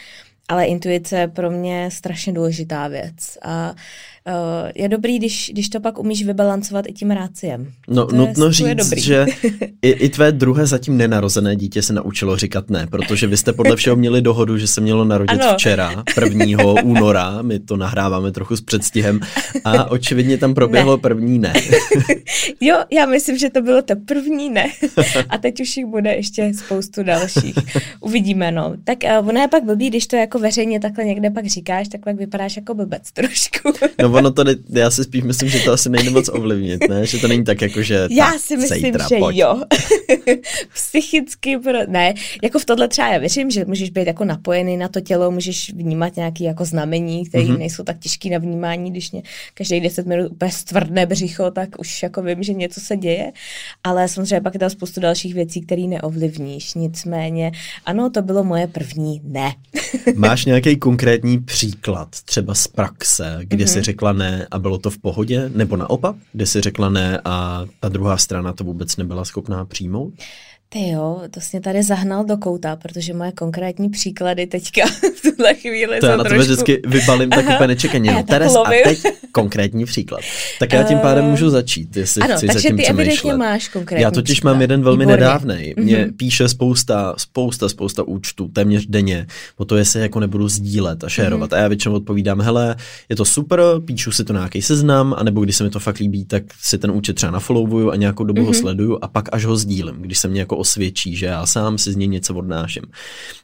[0.48, 3.38] ale intuice je pro mě strašně důležitá věc.
[3.42, 3.74] A
[4.74, 7.70] je dobrý, když, když to pak umíš vybalancovat i tím ráciem.
[7.88, 9.00] No, to je, nutno je říct, dobrý.
[9.02, 9.26] že
[9.82, 13.76] i, i tvé druhé zatím nenarozené dítě se naučilo říkat ne, protože vy jste podle
[13.76, 15.54] všeho měli dohodu, že se mělo narodit Ano.
[15.54, 16.64] včera, 1.
[16.84, 19.20] února, my to nahráváme trochu s předstihem
[19.64, 21.00] a očividně tam proběhlo Ne.
[21.00, 21.52] první ne.
[22.60, 24.66] Jo, já myslím, že to bylo to první ne.
[25.28, 27.54] A teď už jich bude ještě spoustu dalších.
[28.00, 28.74] Uvidíme, no.
[28.84, 32.00] Tak uh, ono je pak blbý, když to jako veřejně takhle někde pak říkáš, tak
[32.04, 33.72] pak vypadáš jako blbec trošku.
[34.02, 37.06] No ono to, ne, já si spíš myslím, že to asi nejde moc ovlivnit, ne?
[37.06, 39.36] Že to není tak jako, že Já si myslím, zítra, že pojď.
[39.36, 39.62] jo.
[40.74, 41.72] Psychicky, pro...
[41.88, 45.30] ne, jako v tohle třeba já věřím, že můžeš být jako napojený na to tělo,
[45.30, 47.54] můžeš vnímat nějaký jako znamení, které Mhm.
[47.54, 47.58] mm-hmm.
[47.58, 49.22] nejsou tak těžký na vnímání, když mě
[49.54, 53.32] každý 10 minut úplně stvrdne břicho, tak už jako vím, že něco se děje,
[53.84, 57.52] ale samozřejmě pak je tam spoustu dalších věcí, které neovlivníš, nicméně
[57.86, 59.54] ano, to bylo moje první ne.
[60.14, 63.64] Máš nějaký konkrétní příklad, třeba z praxe, kde Mhm.
[63.64, 63.72] mm-hmm.
[63.72, 67.64] jsi řekla ne a bylo to v pohodě, nebo naopak, kde jsi řekla ne a
[67.80, 70.14] ta druhá strana to vůbec nebyla schopná přijmout?
[70.68, 75.22] Ty jo, to jsi mě tady zahnal do kouta, protože moje konkrétní příklady teďka v
[75.22, 76.52] tuhle chvíli To já na tebe trošku...
[76.52, 78.10] vždycky vybalím tak úplně nečekaně.
[78.10, 79.02] A No, Teres, a teď
[79.32, 80.20] konkrétní příklad.
[80.58, 83.68] Tak já tím pádem Eh, můžu začít, jestli ano, chci takže zatím ty evidentně máš
[83.68, 84.52] konkrétní Já totiž příklad.
[84.52, 85.16] mám jeden velmi Výborně.
[85.20, 85.74] nedávnej.
[85.78, 86.12] Mě Mhm.
[86.16, 89.26] píše spousta, spousta, spousta účtů, téměř denně,
[89.56, 91.50] o to, jestli jako nebudu sdílet a šérovat.
[91.50, 91.58] Mhm.
[91.58, 92.76] A já většinou odpovídám, hele,
[93.08, 95.98] je to super, píšu si to na nějaký seznam, anebo když se mi to fakt
[95.98, 98.54] líbí, tak si ten účet třeba nafollowuju a nějakou dobu ho Mhm.
[98.60, 101.92] sleduju a pak až ho sdílím, když se mě jako osvědčí, že já sám si
[101.92, 102.82] z něj něco odnáším.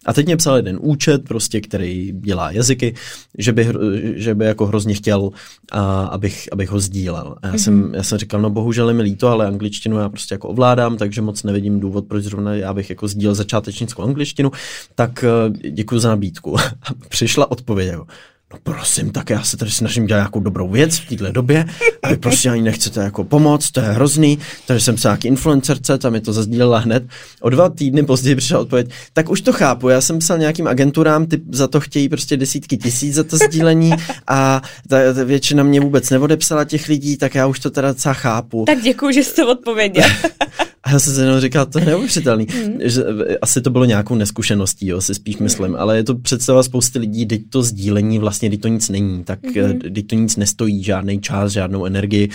[0.06, 2.94] A teď mě psal jeden účet, prostě, který dělá jazyky,
[3.38, 3.68] že by,
[4.14, 5.30] že by jako hrozně chtěl,
[5.72, 7.36] a, abych, abych ho sdílel.
[7.42, 10.34] A já, jsem, já jsem říkal, no bohužel je mi líto, ale angličtinu já prostě
[10.34, 14.50] jako ovládám, takže moc nevidím důvod, proč zrovna já bych jako sdílel začátečnickou angličtinu,
[14.94, 16.56] tak eh, děkuji za nabídku.
[17.08, 18.06] Přišla odpověď, jako,
[18.52, 21.64] No prosím, tak já se tady snažím dělat nějakou dobrou věc v této době
[22.02, 25.98] a vy prostě ani nechcete jako pomoct, to je hrozný, takže jsem se nějaký influencerce,
[25.98, 27.02] tam mi to zazdílela hned.
[27.40, 31.26] O dva týdny později přišla odpověď, tak už to chápu, já jsem psal nějakým agenturám,
[31.26, 33.92] ty za to chtějí prostě desítky tisíc za to sdílení
[34.26, 38.14] a ta, ta většina mě vůbec neodepsala těch lidí, tak já už to teda docela
[38.14, 38.64] chápu.
[38.66, 40.04] Tak děkuji, že jste odpověděl.
[40.84, 42.46] A já jsem si jenom říkal, to je neuvěřitelný.
[42.66, 42.78] Mm.
[42.80, 46.62] Že, eh, asi to bylo nějakou neskušeností, jo, si spíš myslím, ale je to představa
[46.62, 49.92] spousty lidí, teď to sdílení vlastně, teď to nic není, tak mm-hmm.
[49.94, 52.28] teď to nic nestojí, žádný čas, žádnou energii,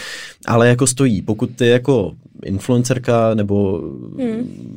[0.46, 1.22] ale jako stojí.
[1.22, 3.82] Pokud ty jako influencerka nebo
[4.18, 4.68] mm.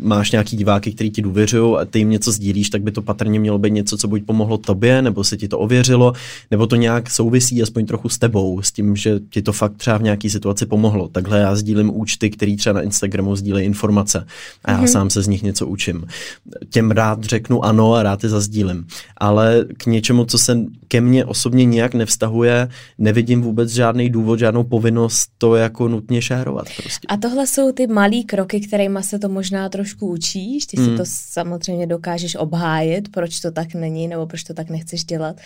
[0.00, 3.40] máš nějaký diváky, který ti důvěřují a ty jim něco sdílíš, tak by to patrně
[3.40, 6.12] mělo být něco, co buď pomohlo tobě, nebo se ti to ověřilo,
[6.50, 9.98] nebo to nějak souvisí aspoň trochu s tebou, s tím, že ti to fakt třeba
[9.98, 11.08] v nějaké situaci pomohlo.
[11.08, 14.26] Takhle já sdílím účty, který třeba na Instagramu sdílejí informace
[14.64, 14.86] a já mm-hmm.
[14.86, 16.06] sám se z nich něco učím.
[16.70, 20.58] Těm rád řeknu ano a rád je zazdílím, ale k něčemu, co se
[20.88, 26.66] ke mně osobně nějak nevztahuje, nevidím vůbec žádný důvod, žádnou povinnost to jako nutně šérovat.
[26.88, 27.06] Prostě.
[27.08, 30.96] A tohle jsou ty malý kroky, kterými se to možná trošku učíš, ty si mm.
[30.96, 35.36] to samozřejmě dokážeš obhájit, proč to tak není, nebo proč to tak nechceš dělat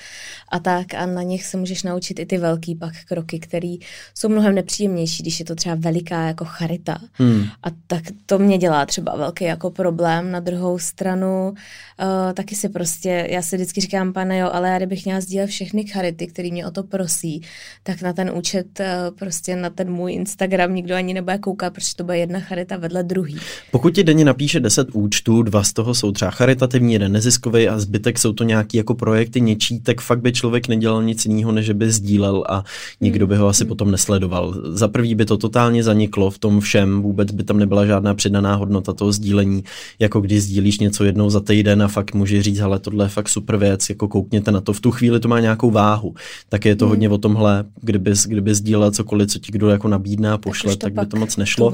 [0.48, 3.76] a tak a na nich se můžeš naučit i ty velký pak kroky, které
[4.14, 6.98] jsou mnohem nepříjemnější, když je to třeba veliká jako charita.
[7.18, 7.44] Mm.
[7.62, 10.30] A tak to mě dělá třeba velký jako problém.
[10.30, 14.76] Na druhou stranu uh, taky si prostě, já si vždycky říkám, pane jo, ale já
[14.76, 17.42] kdybych měla sdílet všechny charity, který mě o to prosí,
[17.82, 21.96] tak na ten účet, uh, prostě na ten můj Instagram nikdo ani nebude koukat, protože
[21.96, 23.36] to bude jedna charita vedle druhý.
[23.70, 27.78] Pokud ti denně napíše 10 účtů, dva z toho jsou třeba charitativní, jeden neziskový a
[27.78, 31.70] zbytek jsou to nějaký jako projekty něčí, tak fakt by člověk nedělal nic jiného, než
[31.70, 32.64] by sdílel a
[33.00, 33.68] nikdo by ho asi hmm.
[33.68, 34.54] potom nesledoval.
[34.64, 38.54] Za prvý by to totálně zaniklo v tom všem, vůbec by tam nebyla žádná přidaná
[38.54, 39.64] hodnota toho sdílení,
[39.98, 43.28] jako když sdílíš něco jednou za týden a fakt může říct, ale tohle je fakt
[43.28, 44.72] super věc, jako koukněte na to.
[44.72, 46.14] V tu chvíli to má nějakou váhu.
[46.48, 46.90] Tak je to hmm.
[46.90, 50.92] hodně o tomhle, kdyby, kdyby sdílel cokoliv, co ti kdo jako nabídne a pošle, tak,
[50.94, 51.72] tak by to moc nešlo.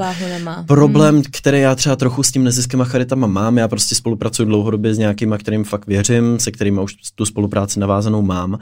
[0.67, 1.25] Problém, hmm.
[1.31, 4.99] který já třeba trochu s tím neziskem a charitama mám, já prostě spolupracuji dlouhodobě s
[4.99, 8.59] nějakýma, kterým fakt věřím, se kterými už tu spolupráci navázanou mám.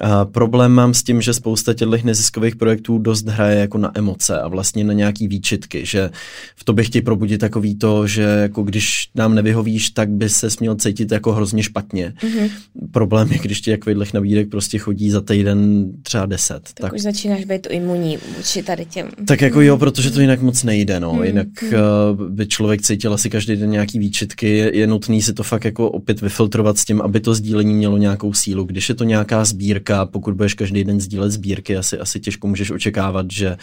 [0.00, 4.40] A problém mám s tím, že spousta těchto neziskových projektů dost hraje jako na emoce
[4.40, 6.10] a vlastně na nějaký výčitky, že
[6.56, 10.74] v tobě chtějí probudit takový to, že jako když nám nevyhovíš, tak by se směl
[10.74, 12.14] cítit jako hrozně špatně.
[12.20, 12.50] Mm-hmm.
[12.92, 16.62] Problém je, když ti takových nabídek prostě chodí za týden třeba deset.
[16.62, 19.08] Tak, tak už začínáš být imunní vůči tady těm.
[19.26, 21.12] Tak jako jo, protože to jinak moc nejde, no.
[21.12, 21.24] Mm-hmm.
[21.24, 24.48] Jinak uh, by člověk cítil asi každý den nějaký výčitky.
[24.48, 27.96] Je, je nutný si to fakt jako opět vyfiltrovat s tím, aby to sdílení mělo
[27.96, 28.64] nějakou sílu.
[28.64, 32.70] Když je to nějaká sbírka, pokud budeš každý den sdílet sbírky, asi, asi těžko můžeš
[32.70, 33.56] očekávat, že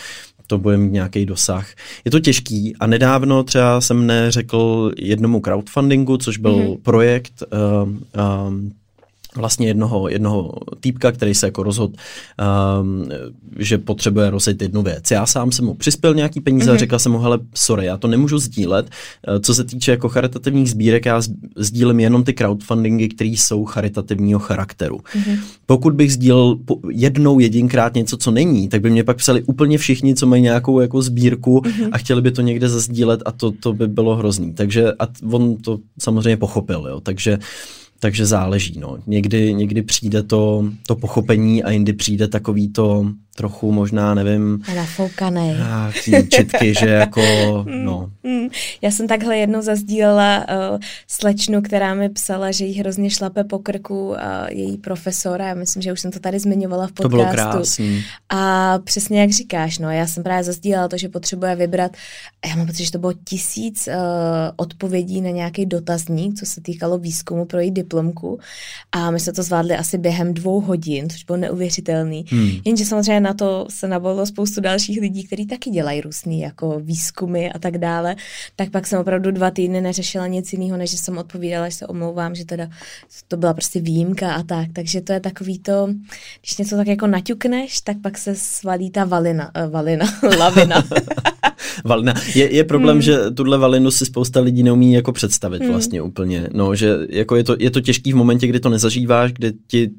[0.47, 1.67] to bude mít nějaký dosah.
[2.05, 6.77] Je to těžký a nedávno třeba jsem neřekl jednomu crowdfundingu, což byl mm-hmm.
[6.81, 7.89] projekt uh,
[8.47, 8.71] um,
[9.35, 11.93] vlastně jednoho, jednoho týpka, který se jako rozhodl,
[12.81, 13.09] um,
[13.59, 15.11] že potřebuje rozjet jednu věc.
[15.11, 16.69] Já sám jsem mu přispěl nějaký peníze mm-hmm.
[16.69, 16.79] a mhm.
[16.79, 18.89] řekl jsem mu, hele, sorry, já to nemůžu sdílet.
[19.27, 21.21] Uh, co se týče jako charitativních sbírek, já
[21.55, 24.97] sdílím jenom ty crowdfundingy, které jsou charitativního charakteru.
[24.97, 25.37] Mm-hmm.
[25.65, 26.57] Pokud bych sdílel
[26.89, 30.79] jednou jedinkrát něco, co není, tak by mě pak psali úplně všichni, co mají nějakou
[30.79, 31.89] jako sbírku mm-hmm.
[31.91, 34.53] a chtěli by to někde zazdílet a to, to by bylo hrozný.
[34.53, 36.99] Takže a on to samozřejmě pochopil, jo.
[36.99, 37.37] Takže
[37.99, 38.79] takže záleží.
[38.79, 38.97] No.
[39.07, 44.63] Někdy, někdy přijde to, to pochopení a jindy přijde takový to, trochu možná, nevím...
[44.75, 45.55] Nafoukaný.
[46.29, 47.21] četky, že jako,
[47.67, 48.11] no.
[48.23, 48.47] Mm,
[48.81, 53.59] já jsem takhle jednou zazdílela uh, slečnu, která mi psala, že jí hrozně šlape po
[53.59, 54.15] krku uh,
[54.49, 57.09] její profesora, já myslím, že už jsem to tady zmiňovala v podcastu.
[57.09, 58.03] To bylo krásný.
[58.29, 61.91] A přesně jak říkáš, no, já jsem právě zazdílela to, že potřebuje vybrat,
[62.45, 63.93] já mám pocit, že to bylo tisíc uh,
[64.55, 68.39] odpovědí na nějaký dotazník, co se týkalo výzkumu pro její diplomku
[68.91, 72.25] a my jsme to zvládli asi během dvou hodin, což bylo neuvěřitelný.
[72.29, 72.49] Hmm.
[72.65, 77.51] Jenže samozřejmě na to se navolilo spoustu dalších lidí, kteří taky dělají různý jako výzkumy
[77.51, 78.15] a tak dále,
[78.55, 82.35] tak pak jsem opravdu dva týdny neřešila nic jiného, než jsem odpovídala, že se omlouvám,
[82.35, 82.69] že teda
[83.27, 84.67] to byla prostě výjimka a tak.
[84.73, 85.87] Takže to je takový to,
[86.39, 90.05] když něco tak jako naťukneš, tak pak se svalí ta valina, uh, valina,
[90.39, 90.83] lavina.
[91.85, 92.13] valina.
[92.35, 93.01] Je, je problém, hmm.
[93.01, 95.71] že tuhle valinu si spousta lidí neumí jako představit hmm.
[95.71, 96.47] vlastně úplně.
[96.53, 99.89] No, že jako je to, je to těžký v momentě, kdy to nezažíváš, kdy, ti,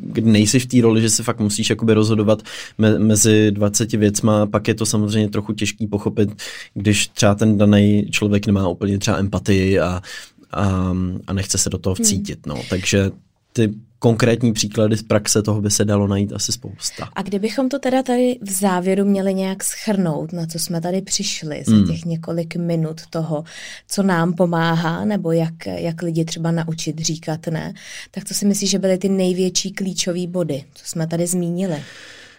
[0.00, 2.42] kdy nejsi v té roli, že se fakt musíš jakoby rozhodovat
[2.78, 6.42] me, mezi 20 věcma, pak je to samozřejmě trochu těžký pochopit,
[6.74, 10.02] když třeba ten daný člověk nemá úplně třeba empatii a,
[10.52, 10.92] a,
[11.26, 12.46] a nechce se do toho vcítit.
[12.46, 12.54] No.
[12.70, 13.10] Takže
[13.52, 13.74] ty
[14.06, 17.08] konkrétní příklady z praxe, toho by se dalo najít asi spousta.
[17.16, 21.62] A kdybychom to teda tady v závěru měli nějak schrnout, na co jsme tady přišli
[21.66, 21.86] za hmm.
[21.86, 23.44] těch několik minut toho,
[23.88, 27.74] co nám pomáhá, nebo jak, jak lidi třeba naučit říkat ne,
[28.10, 31.82] tak to si myslíš, že byly ty největší klíčové body, co jsme tady zmínili?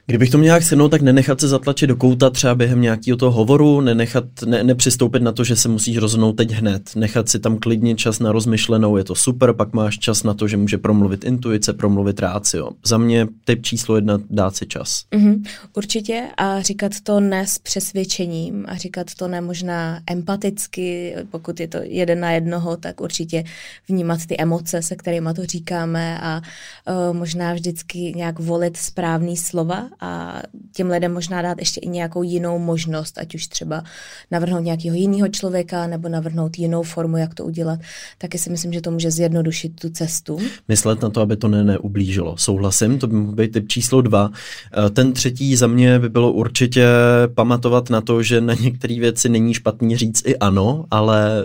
[0.09, 3.81] Kdybych to nějak shrnout, tak nenechat se zatlačit do kouta třeba během nějakého toho hovoru,
[3.81, 7.95] nenechat, ne, nepřistoupit na to, že se musíš rozhodnout teď hned, nechat si tam klidně
[7.95, 11.73] čas na rozmyšlenou, je to super, pak máš čas na to, že může promluvit intuice,
[11.73, 12.69] promluvit rácio.
[12.85, 15.03] Za mě typ číslo jedna, dát si čas.
[15.11, 15.43] Mm-hmm,
[15.77, 21.67] určitě a říkat to ne s přesvědčením a říkat to ne možná empaticky, pokud je
[21.67, 23.43] to jeden na jednoho, tak určitě
[23.89, 26.41] vnímat ty emoce, se kterými to říkáme a
[26.89, 32.23] uh, možná vždycky nějak volit správný slova a těm lidem možná dát ještě i nějakou
[32.23, 33.83] jinou možnost, ať už třeba
[34.31, 37.79] navrhnout nějakého jiného člověka nebo navrhnout jinou formu, jak to udělat,
[38.17, 40.39] taky si myslím, že to může zjednodušit tu cestu.
[40.67, 42.37] Myslet na to, aby to ne, neublížilo.
[42.37, 44.31] Souhlasím, to by mohl být typ číslo dva.
[44.31, 46.87] Eh, ten třetí za mě by bylo určitě
[47.35, 51.43] pamatovat na to, že na některé věci není špatný říct i ano, ale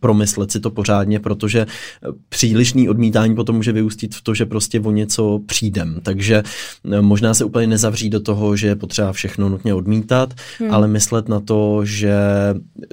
[0.00, 1.66] promyslet si to pořádně, protože
[2.28, 6.00] přílišný odmítání potom může vyústit v to, že prostě o něco přijdem.
[6.02, 6.42] Takže
[6.92, 10.70] eh, možná se úplně nezavří do toho, že je potřeba všechno nutně odmítat, hmm.
[10.70, 12.14] ale myslet na to, že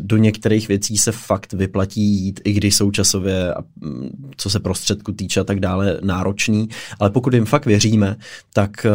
[0.01, 5.11] do některých věcí se fakt vyplatí jít, i když jsou časově, mm, co se prostředku
[5.11, 8.15] týče a tak dále, náročný, ale pokud jim fakt věříme,
[8.53, 8.89] tak, eh,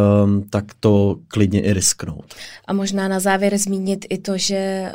[0.50, 2.34] tak to klidně i risknout.
[2.66, 4.92] A možná na závěr zmínit i to, že eh,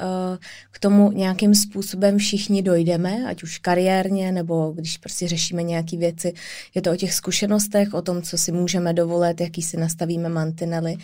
[0.72, 6.34] k tomu nějakým způsobem všichni dojdeme, ať už kariérně, nebo když prostě řešíme nějaké věci.
[6.76, 10.96] Je to o těch zkušenostech, o tom, co si můžeme dovolit, jaký si nastavíme mantinely.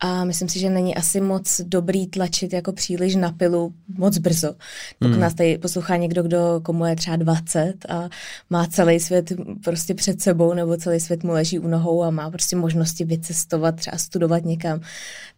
[0.00, 4.54] A myslím si, že není asi moc dobrý tlačit jako příliš na pilu moc brzo.
[4.98, 5.20] Pokud hmm.
[5.20, 8.08] nás tady poslouchá někdo, kdo komu je třeba 20 a
[8.50, 9.32] má celý svět
[9.64, 13.76] prostě před sebou, nebo celý svět mu leží u nohou a má prostě možnosti vycestovat,
[13.76, 14.80] třeba studovat někam,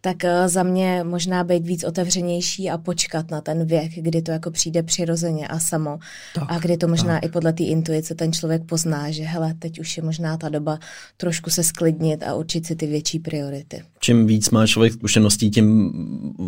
[0.01, 4.31] tak eh, za mě možná být víc otevřenější a počkat na ten věk, kdy to
[4.31, 5.99] jako přijde přirozeně a samo.
[6.35, 7.25] Tak, a kdy to možná tak.
[7.25, 10.79] i podle té intuice ten člověk pozná, že hele, teď už je možná ta doba
[11.17, 13.83] trošku se sklidnit a určit si ty větší priority.
[13.99, 15.93] Čím víc má člověk zkušeností, tím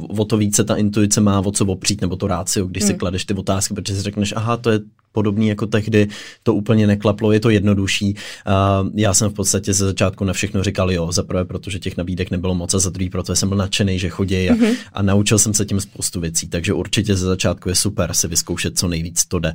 [0.07, 2.91] o to více ta intuice má o co opřít, nebo to rácio, když hmm.
[2.91, 4.79] si kladeš ty otázky, protože si řekneš, aha, to je
[5.15, 6.07] podobný jako tehdy,
[6.43, 8.15] to úplně neklaplo, je to jednodušší.
[8.15, 11.97] Uh, já jsem v podstatě ze začátku na všechno říkal jo, za prvé, protože těch
[11.97, 14.75] nabídek nebylo moc a za druhý, protože jsem byl nadšený, že chodí a, mm-hmm.
[14.93, 18.77] a naučil jsem se tím spoustu věcí, takže určitě ze začátku je super si vyzkoušet,
[18.79, 19.53] co nejvíc to jde.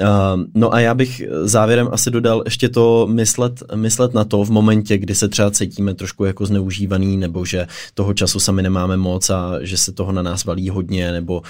[0.00, 0.06] Uh,
[0.54, 4.98] no a já bych závěrem asi dodal ještě to myslet, myslet na to v momentě,
[4.98, 9.58] kdy se třeba cítíme trošku jako zneužívaný, nebo že toho času sami nemáme moc a
[9.60, 11.42] že se toho na nás valí hodně, nebo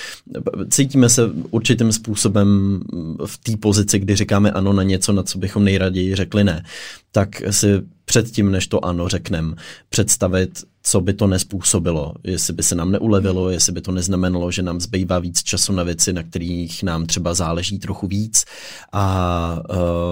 [0.71, 2.81] cítíme se určitým způsobem
[3.27, 6.65] v té pozici, kdy říkáme ano na něco, na co bychom nejraději řekli ne,
[7.13, 9.55] tak si předtím, než to ano řekneme,
[9.89, 14.63] představit, co by to nespůsobilo, jestli by se nám neulevilo, jestli by to neznamenalo, že
[14.63, 18.45] nám zbývá víc času na věci, na kterých nám třeba záleží trochu víc
[18.93, 19.63] a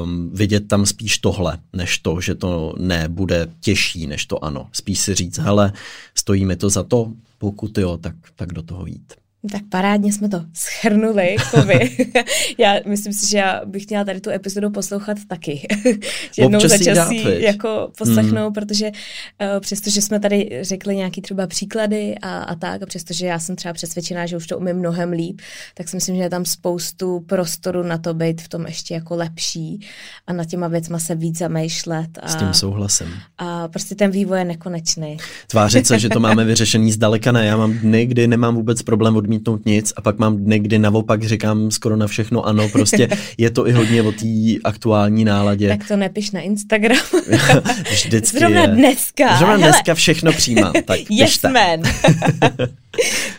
[0.02, 4.68] um, vidět tam spíš tohle, než to, že to ne bude těžší než to ano.
[4.72, 5.72] Spíš si říct, hele,
[6.14, 9.14] stojí mi to za to, pokud jo, tak, tak do toho jít.
[9.52, 11.36] Tak parádně jsme to schrnuli,
[11.66, 11.96] vy.
[12.58, 15.68] já myslím si, že já bych měla tady tu epizodu poslouchat taky.
[16.38, 18.52] Jednou za čas jako poslechnout, hmm.
[18.52, 23.38] protože uh, přestože jsme tady řekli nějaký třeba příklady a, a tak, a přestože já
[23.38, 25.40] jsem třeba přesvědčená, že už to umím mnohem líp,
[25.74, 29.16] tak si myslím, že je tam spoustu prostoru na to být v tom ještě jako
[29.16, 29.80] lepší
[30.26, 32.18] a na těma věcma se víc zamýšlet.
[32.22, 33.06] A, S tím souhlasím.
[33.38, 35.16] A prostě ten vývoj je nekonečný.
[35.46, 37.46] Tvářit se, že to máme vyřešený zdaleka ne.
[37.46, 40.78] Já mám dny, kdy nemám vůbec problém odmít odmítnout nic a pak mám dny, kdy
[40.78, 43.08] naopak říkám skoro na všechno ano, prostě
[43.38, 44.26] je to i hodně o té
[44.64, 45.68] aktuální náladě.
[45.68, 46.98] Tak to nepiš na Instagram.
[47.90, 48.68] Vždycky Zrovna je.
[48.68, 49.36] dneska.
[49.36, 49.68] Zrovna Hele.
[49.68, 50.72] dneska všechno přijímám.
[50.86, 51.82] Tak yes, man.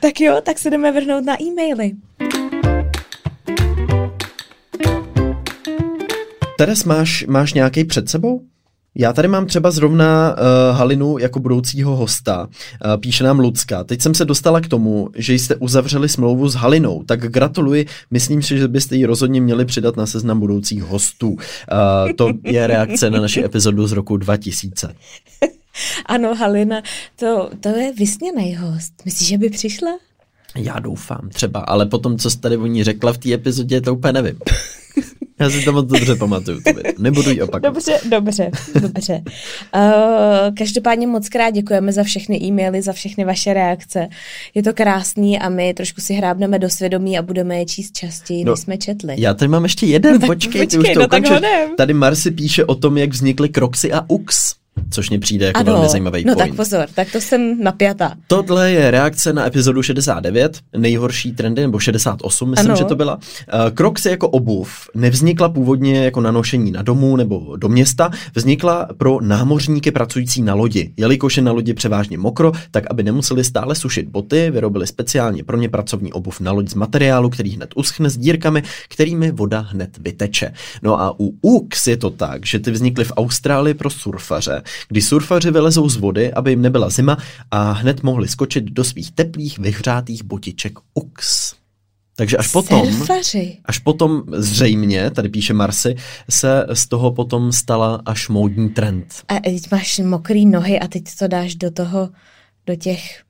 [0.01, 1.91] tak jo, tak se jdeme vrhnout na e-maily.
[6.57, 8.41] Teres, máš, máš nějaký před sebou?
[8.99, 12.47] Já tady mám třeba zrovna uh, Halinu jako budoucího hosta.
[12.47, 13.83] Uh, píše nám Lucka.
[13.83, 17.85] Teď jsem se dostala k tomu, že jste uzavřeli smlouvu s Halinou, tak gratuluji.
[18.11, 21.29] Myslím si, že byste ji rozhodně měli přidat na seznam budoucích hostů.
[21.29, 21.37] Uh,
[22.15, 24.95] to je reakce na naši epizodu z roku 2000.
[26.05, 26.81] Ano, Halina,
[27.15, 28.93] to, to je vysněný host.
[29.05, 29.89] Myslíš, že by přišla?
[30.55, 33.95] Já doufám, třeba, ale potom, co jste tady o ní řekla v té epizodě, to
[33.95, 34.39] úplně nevím.
[35.39, 36.61] Já si to moc dobře pamatuju.
[36.61, 37.73] To Nebudu ji opakovat.
[37.73, 39.21] Dobře, dobře, dobře.
[39.75, 44.07] Uh, každopádně moc krát děkujeme za všechny e-maily, za všechny vaše reakce.
[44.53, 48.43] Je to krásný a my trošku si hrábneme do svědomí a budeme je číst častěji,
[48.43, 49.15] no, než jsme četli.
[49.17, 52.65] Já tady mám ještě jeden, no, počkej, počkej, ty už to no, Tady Marsi píše
[52.65, 54.55] o tom, jak vznikly Kroxy a Ux
[54.89, 56.49] což mi přijde jako ano, velmi zajímavý no point.
[56.49, 58.13] tak pozor, tak to jsem napjatá.
[58.27, 62.77] Tohle je reakce na epizodu 69, nejhorší trendy, nebo 68, myslím, ano.
[62.77, 63.15] že to byla.
[63.15, 63.21] Uh,
[63.75, 69.21] Crocs jako obuv nevznikla původně jako na nošení na domu nebo do města, vznikla pro
[69.21, 70.93] námořníky pracující na lodi.
[70.97, 75.57] Jelikož je na lodi převážně mokro, tak aby nemuseli stále sušit boty, vyrobili speciálně pro
[75.57, 79.97] ně pracovní obuv na loď z materiálu, který hned uschne s dírkami, kterými voda hned
[79.97, 80.53] vyteče.
[80.81, 85.01] No a u Ux je to tak, že ty vznikly v Austrálii pro surfaře, kdy
[85.01, 87.17] surfaři vylezou z vody, aby jim nebyla zima
[87.51, 91.53] a hned mohli skočit do svých teplých, vyhřátých botiček UX.
[92.15, 93.57] Takže až potom, Surfaři.
[93.65, 95.95] až potom zřejmě, tady píše Marsy,
[96.29, 99.13] se z toho potom stala až módní trend.
[99.27, 102.09] A teď máš mokrý nohy a teď to dáš do toho
[102.67, 103.21] do těch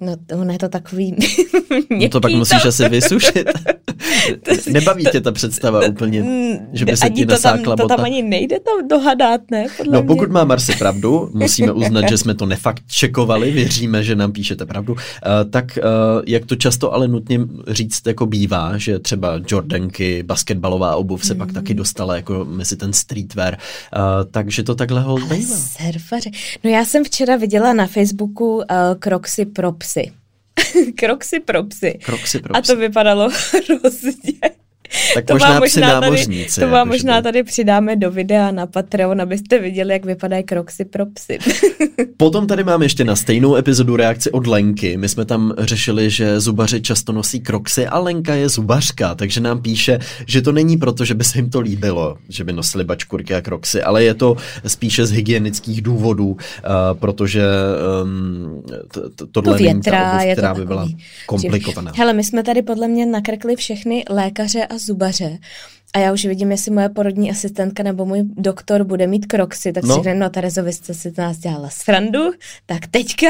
[0.00, 1.16] No, ono je to takový
[1.90, 2.68] No to pak musíš to.
[2.68, 3.48] asi vysušit.
[4.72, 6.24] Nebaví tě ta představa úplně,
[6.72, 9.66] že by se ti nasákla to tam, to tam ani nejde tam dohadat, ne?
[9.76, 10.06] Podle no mě.
[10.06, 14.66] pokud má Marsi pravdu, musíme uznat, že jsme to nefakt čekovali, věříme, že nám píšete
[14.66, 15.00] pravdu, uh,
[15.50, 21.24] tak uh, jak to často ale nutně říct jako bývá, že třeba Jordanky, basketbalová obuv
[21.24, 21.38] se mm.
[21.38, 23.58] pak taky dostala jako mezi ten streetwear,
[23.96, 25.56] uh, takže to takhle hold bývá.
[25.56, 26.30] Surfaři.
[26.64, 28.62] No já jsem včera viděla na Facebooku uh,
[28.98, 30.12] Crocsy pro psy.
[30.98, 31.98] Kroksy pro psy.
[32.04, 32.58] Kroksy pro psy.
[32.58, 33.30] A to vypadalo
[33.68, 34.63] hrozně.
[35.14, 39.58] Tak to možná, možná tady, To vám možná tady přidáme do videa na Patreon, abyste
[39.58, 41.38] viděli, jak vypadají kroxy pro psy.
[42.16, 44.96] Potom tady máme ještě na stejnou epizodu reakci od Lenky.
[44.96, 49.62] My jsme tam řešili, že zubaři často nosí kroxy a Lenka je zubařka, takže nám
[49.62, 53.34] píše, že to není proto, že by se jim to líbilo, že by nosili bačkurky
[53.34, 54.36] a kroxy, ale je to
[54.66, 56.36] spíše z hygienických důvodů, uh,
[56.92, 57.42] protože
[58.02, 58.62] um,
[59.32, 60.88] tohle to větra, není ta obuv, která by byla
[61.26, 61.92] komplikovaná.
[61.96, 65.38] Hele, my jsme tady podle mě nakrkli všechny lékaře a zubaře.
[65.94, 69.84] A já už vidím, jestli moje porodní asistentka nebo můj doktor bude mít kroxy, tak
[69.84, 69.94] no.
[69.94, 72.20] si řekne, no Terezo, vy jste si nás dělala srandu,
[72.66, 73.26] tak teďka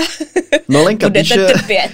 [0.68, 1.46] no, Lenka píše,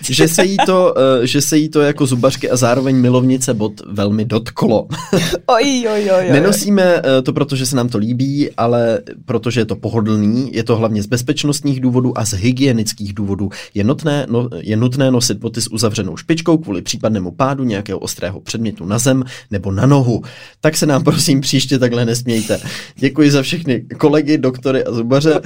[0.02, 3.72] že se, jí to, uh, že se jí to jako zubařky a zároveň milovnice bod
[3.86, 4.88] velmi dotklo.
[5.46, 9.76] oj, oj, oj, Nenosíme uh, to, protože se nám to líbí, ale protože je to
[9.76, 13.50] pohodlný, je to hlavně z bezpečnostních důvodů a z hygienických důvodů.
[13.74, 18.40] Je nutné, no, je nutné nosit boty s uzavřenou špičkou kvůli případnému pádu nějakého ostrého
[18.40, 20.22] předmětu na zem nebo na nohu
[20.60, 22.60] tak se nám prosím příště takhle nesmějte.
[22.96, 25.40] Děkuji za všechny kolegy, doktory a zubaře.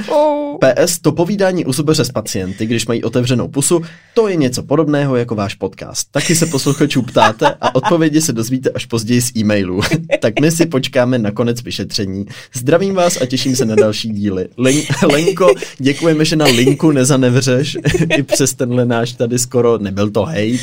[0.59, 3.83] PS, to povídání u zubaře s pacienty, když mají otevřenou pusu,
[4.15, 6.09] to je něco podobného jako váš podcast.
[6.11, 9.81] Taky se posluchačů ptáte a odpovědi se dozvíte až později z e-mailů.
[10.21, 12.27] tak my si počkáme na konec vyšetření.
[12.55, 14.49] Zdravím vás a těším se na další díly.
[14.57, 14.75] Len,
[15.13, 17.79] Lenko, děkujeme, že na linku nezanevřeš
[18.17, 20.61] i přes tenhle náš tady skoro, nebyl to hejt,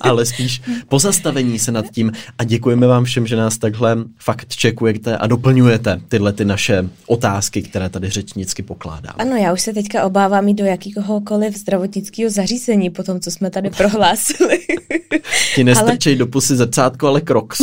[0.00, 4.56] ale spíš pozastavení se nad tím a děkujeme vám všem, že nás tak takhle fakt
[4.56, 8.62] čekujete a doplňujete tyhle ty naše otázky, které tady řečnicky
[9.10, 9.30] pokládáme.
[9.30, 13.50] Ano, já už se teďka obávám jít do jakýhokoliv zdravotnického zařízení po tom, co jsme
[13.50, 14.58] tady prohlásili.
[15.54, 16.18] Ti nestrčej ale...
[16.18, 17.58] do pusy zrcátko, ale kroks.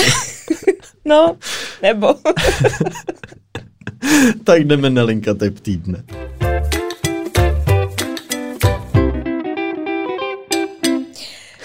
[1.05, 1.37] no,
[1.81, 2.07] nebo.
[4.43, 6.03] tak jdeme na linka typ týdne.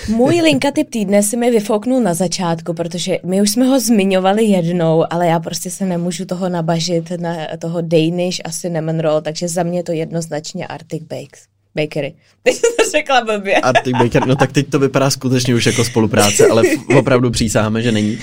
[0.08, 5.04] Můj linkatyp týdne si mi vyfouknul na začátku, protože my už jsme ho zmiňovali jednou,
[5.10, 9.62] ale já prostě se nemůžu toho nabažit na toho Danish a cinnamon roll, takže za
[9.62, 11.42] mě to jednoznačně Arctic Bakes.
[11.76, 12.14] Bakery.
[12.42, 13.56] Teď jsem to řekla blbě.
[13.56, 16.62] Arctic Bakery, no tak teď to vypadá skutečně už jako spolupráce, ale
[16.96, 18.12] opravdu přísáháme, že není.
[18.12, 18.20] Uh,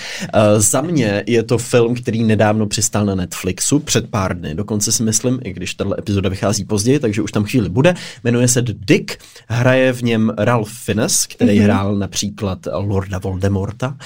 [0.57, 5.03] za mě je to film, který nedávno přistál na Netflixu před pár dny, dokonce si
[5.03, 7.93] myslím, i když tato epizoda vychází později, takže už tam chvíli bude.
[8.23, 11.63] Jmenuje se The Dick, hraje v něm Ralph Fiennes, který mm-hmm.
[11.63, 13.97] hrál například Lorda Voldemorta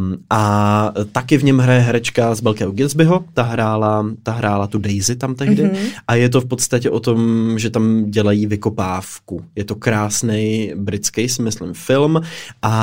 [0.00, 4.78] um, a taky v něm hraje herečka z Belkého Gatsbyho, ta hrála, ta hrála tu
[4.78, 5.90] Daisy tam tehdy mm-hmm.
[6.08, 9.44] a je to v podstatě o tom, že tam dělají vykopávku.
[9.56, 12.20] Je to krásný britský, si myslím, film
[12.62, 12.74] a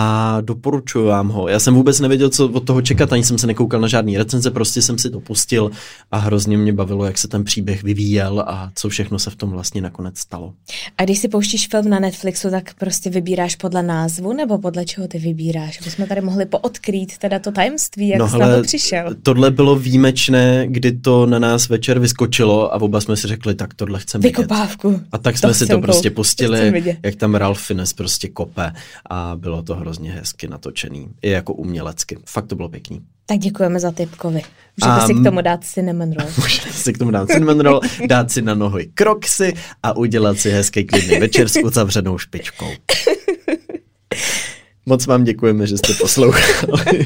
[0.41, 1.47] doporučuji vám ho.
[1.47, 4.51] Já jsem vůbec nevěděl, co od toho čekat, ani jsem se nekoukal na žádný recenze,
[4.51, 5.72] prostě jsem si to pustil
[6.11, 9.49] a hrozně mě bavilo, jak se ten příběh vyvíjel a co všechno se v tom
[9.49, 10.53] vlastně nakonec stalo.
[10.97, 15.07] A když si pouštíš film na Netflixu, tak prostě vybíráš podle názvu nebo podle čeho
[15.07, 15.82] ty vybíráš?
[15.82, 19.15] Aby jsme tady mohli poodkrýt teda to tajemství, jak no, jsi na to přišel.
[19.24, 23.74] Tohle bylo výjimečné, kdy to na nás večer vyskočilo a oba jsme si řekli, tak
[23.74, 24.89] tohle chceme Vykopávku.
[24.89, 25.03] Vidět.
[25.11, 28.72] A tak jsme to si to prostě pustili, jak tam Ralph Fiennes prostě kope
[29.10, 31.07] a bylo to hrozně hezky natočený.
[31.22, 32.18] I jako umělecky.
[32.26, 33.01] Fakt to bylo pěkný.
[33.26, 34.41] Tak děkujeme za typkovi.
[34.78, 36.30] Můžete um, si k tomu dát cinnamon roll.
[36.38, 39.53] Můžete si k tomu dát cinnamon roll, dát si na nohy kroksy
[39.84, 42.68] a udělat si hezký klidný večer s uzavřenou špičkou.
[44.89, 47.05] Moc vám děkujeme, že jste poslouchali.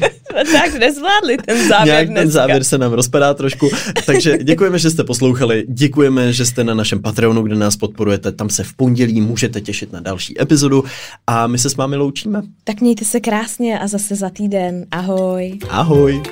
[0.52, 2.22] tak nezvládli ten závěr Nějak dneska.
[2.22, 3.68] ten závěr se nám rozpadá trošku.
[4.06, 5.64] Takže děkujeme, že jste poslouchali.
[5.68, 8.32] Děkujeme, že jste na našem Patreonu, kde nás podporujete.
[8.32, 10.84] Tam se v pondělí můžete těšit na další epizodu
[11.26, 12.42] a my se s vámi loučíme.
[12.64, 14.86] Tak mějte se krásně a zase za týden.
[14.90, 15.58] Ahoj.
[15.70, 16.22] Ahoj.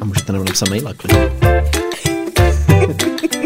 [0.00, 1.30] A můžete nám napsat maila, klidně.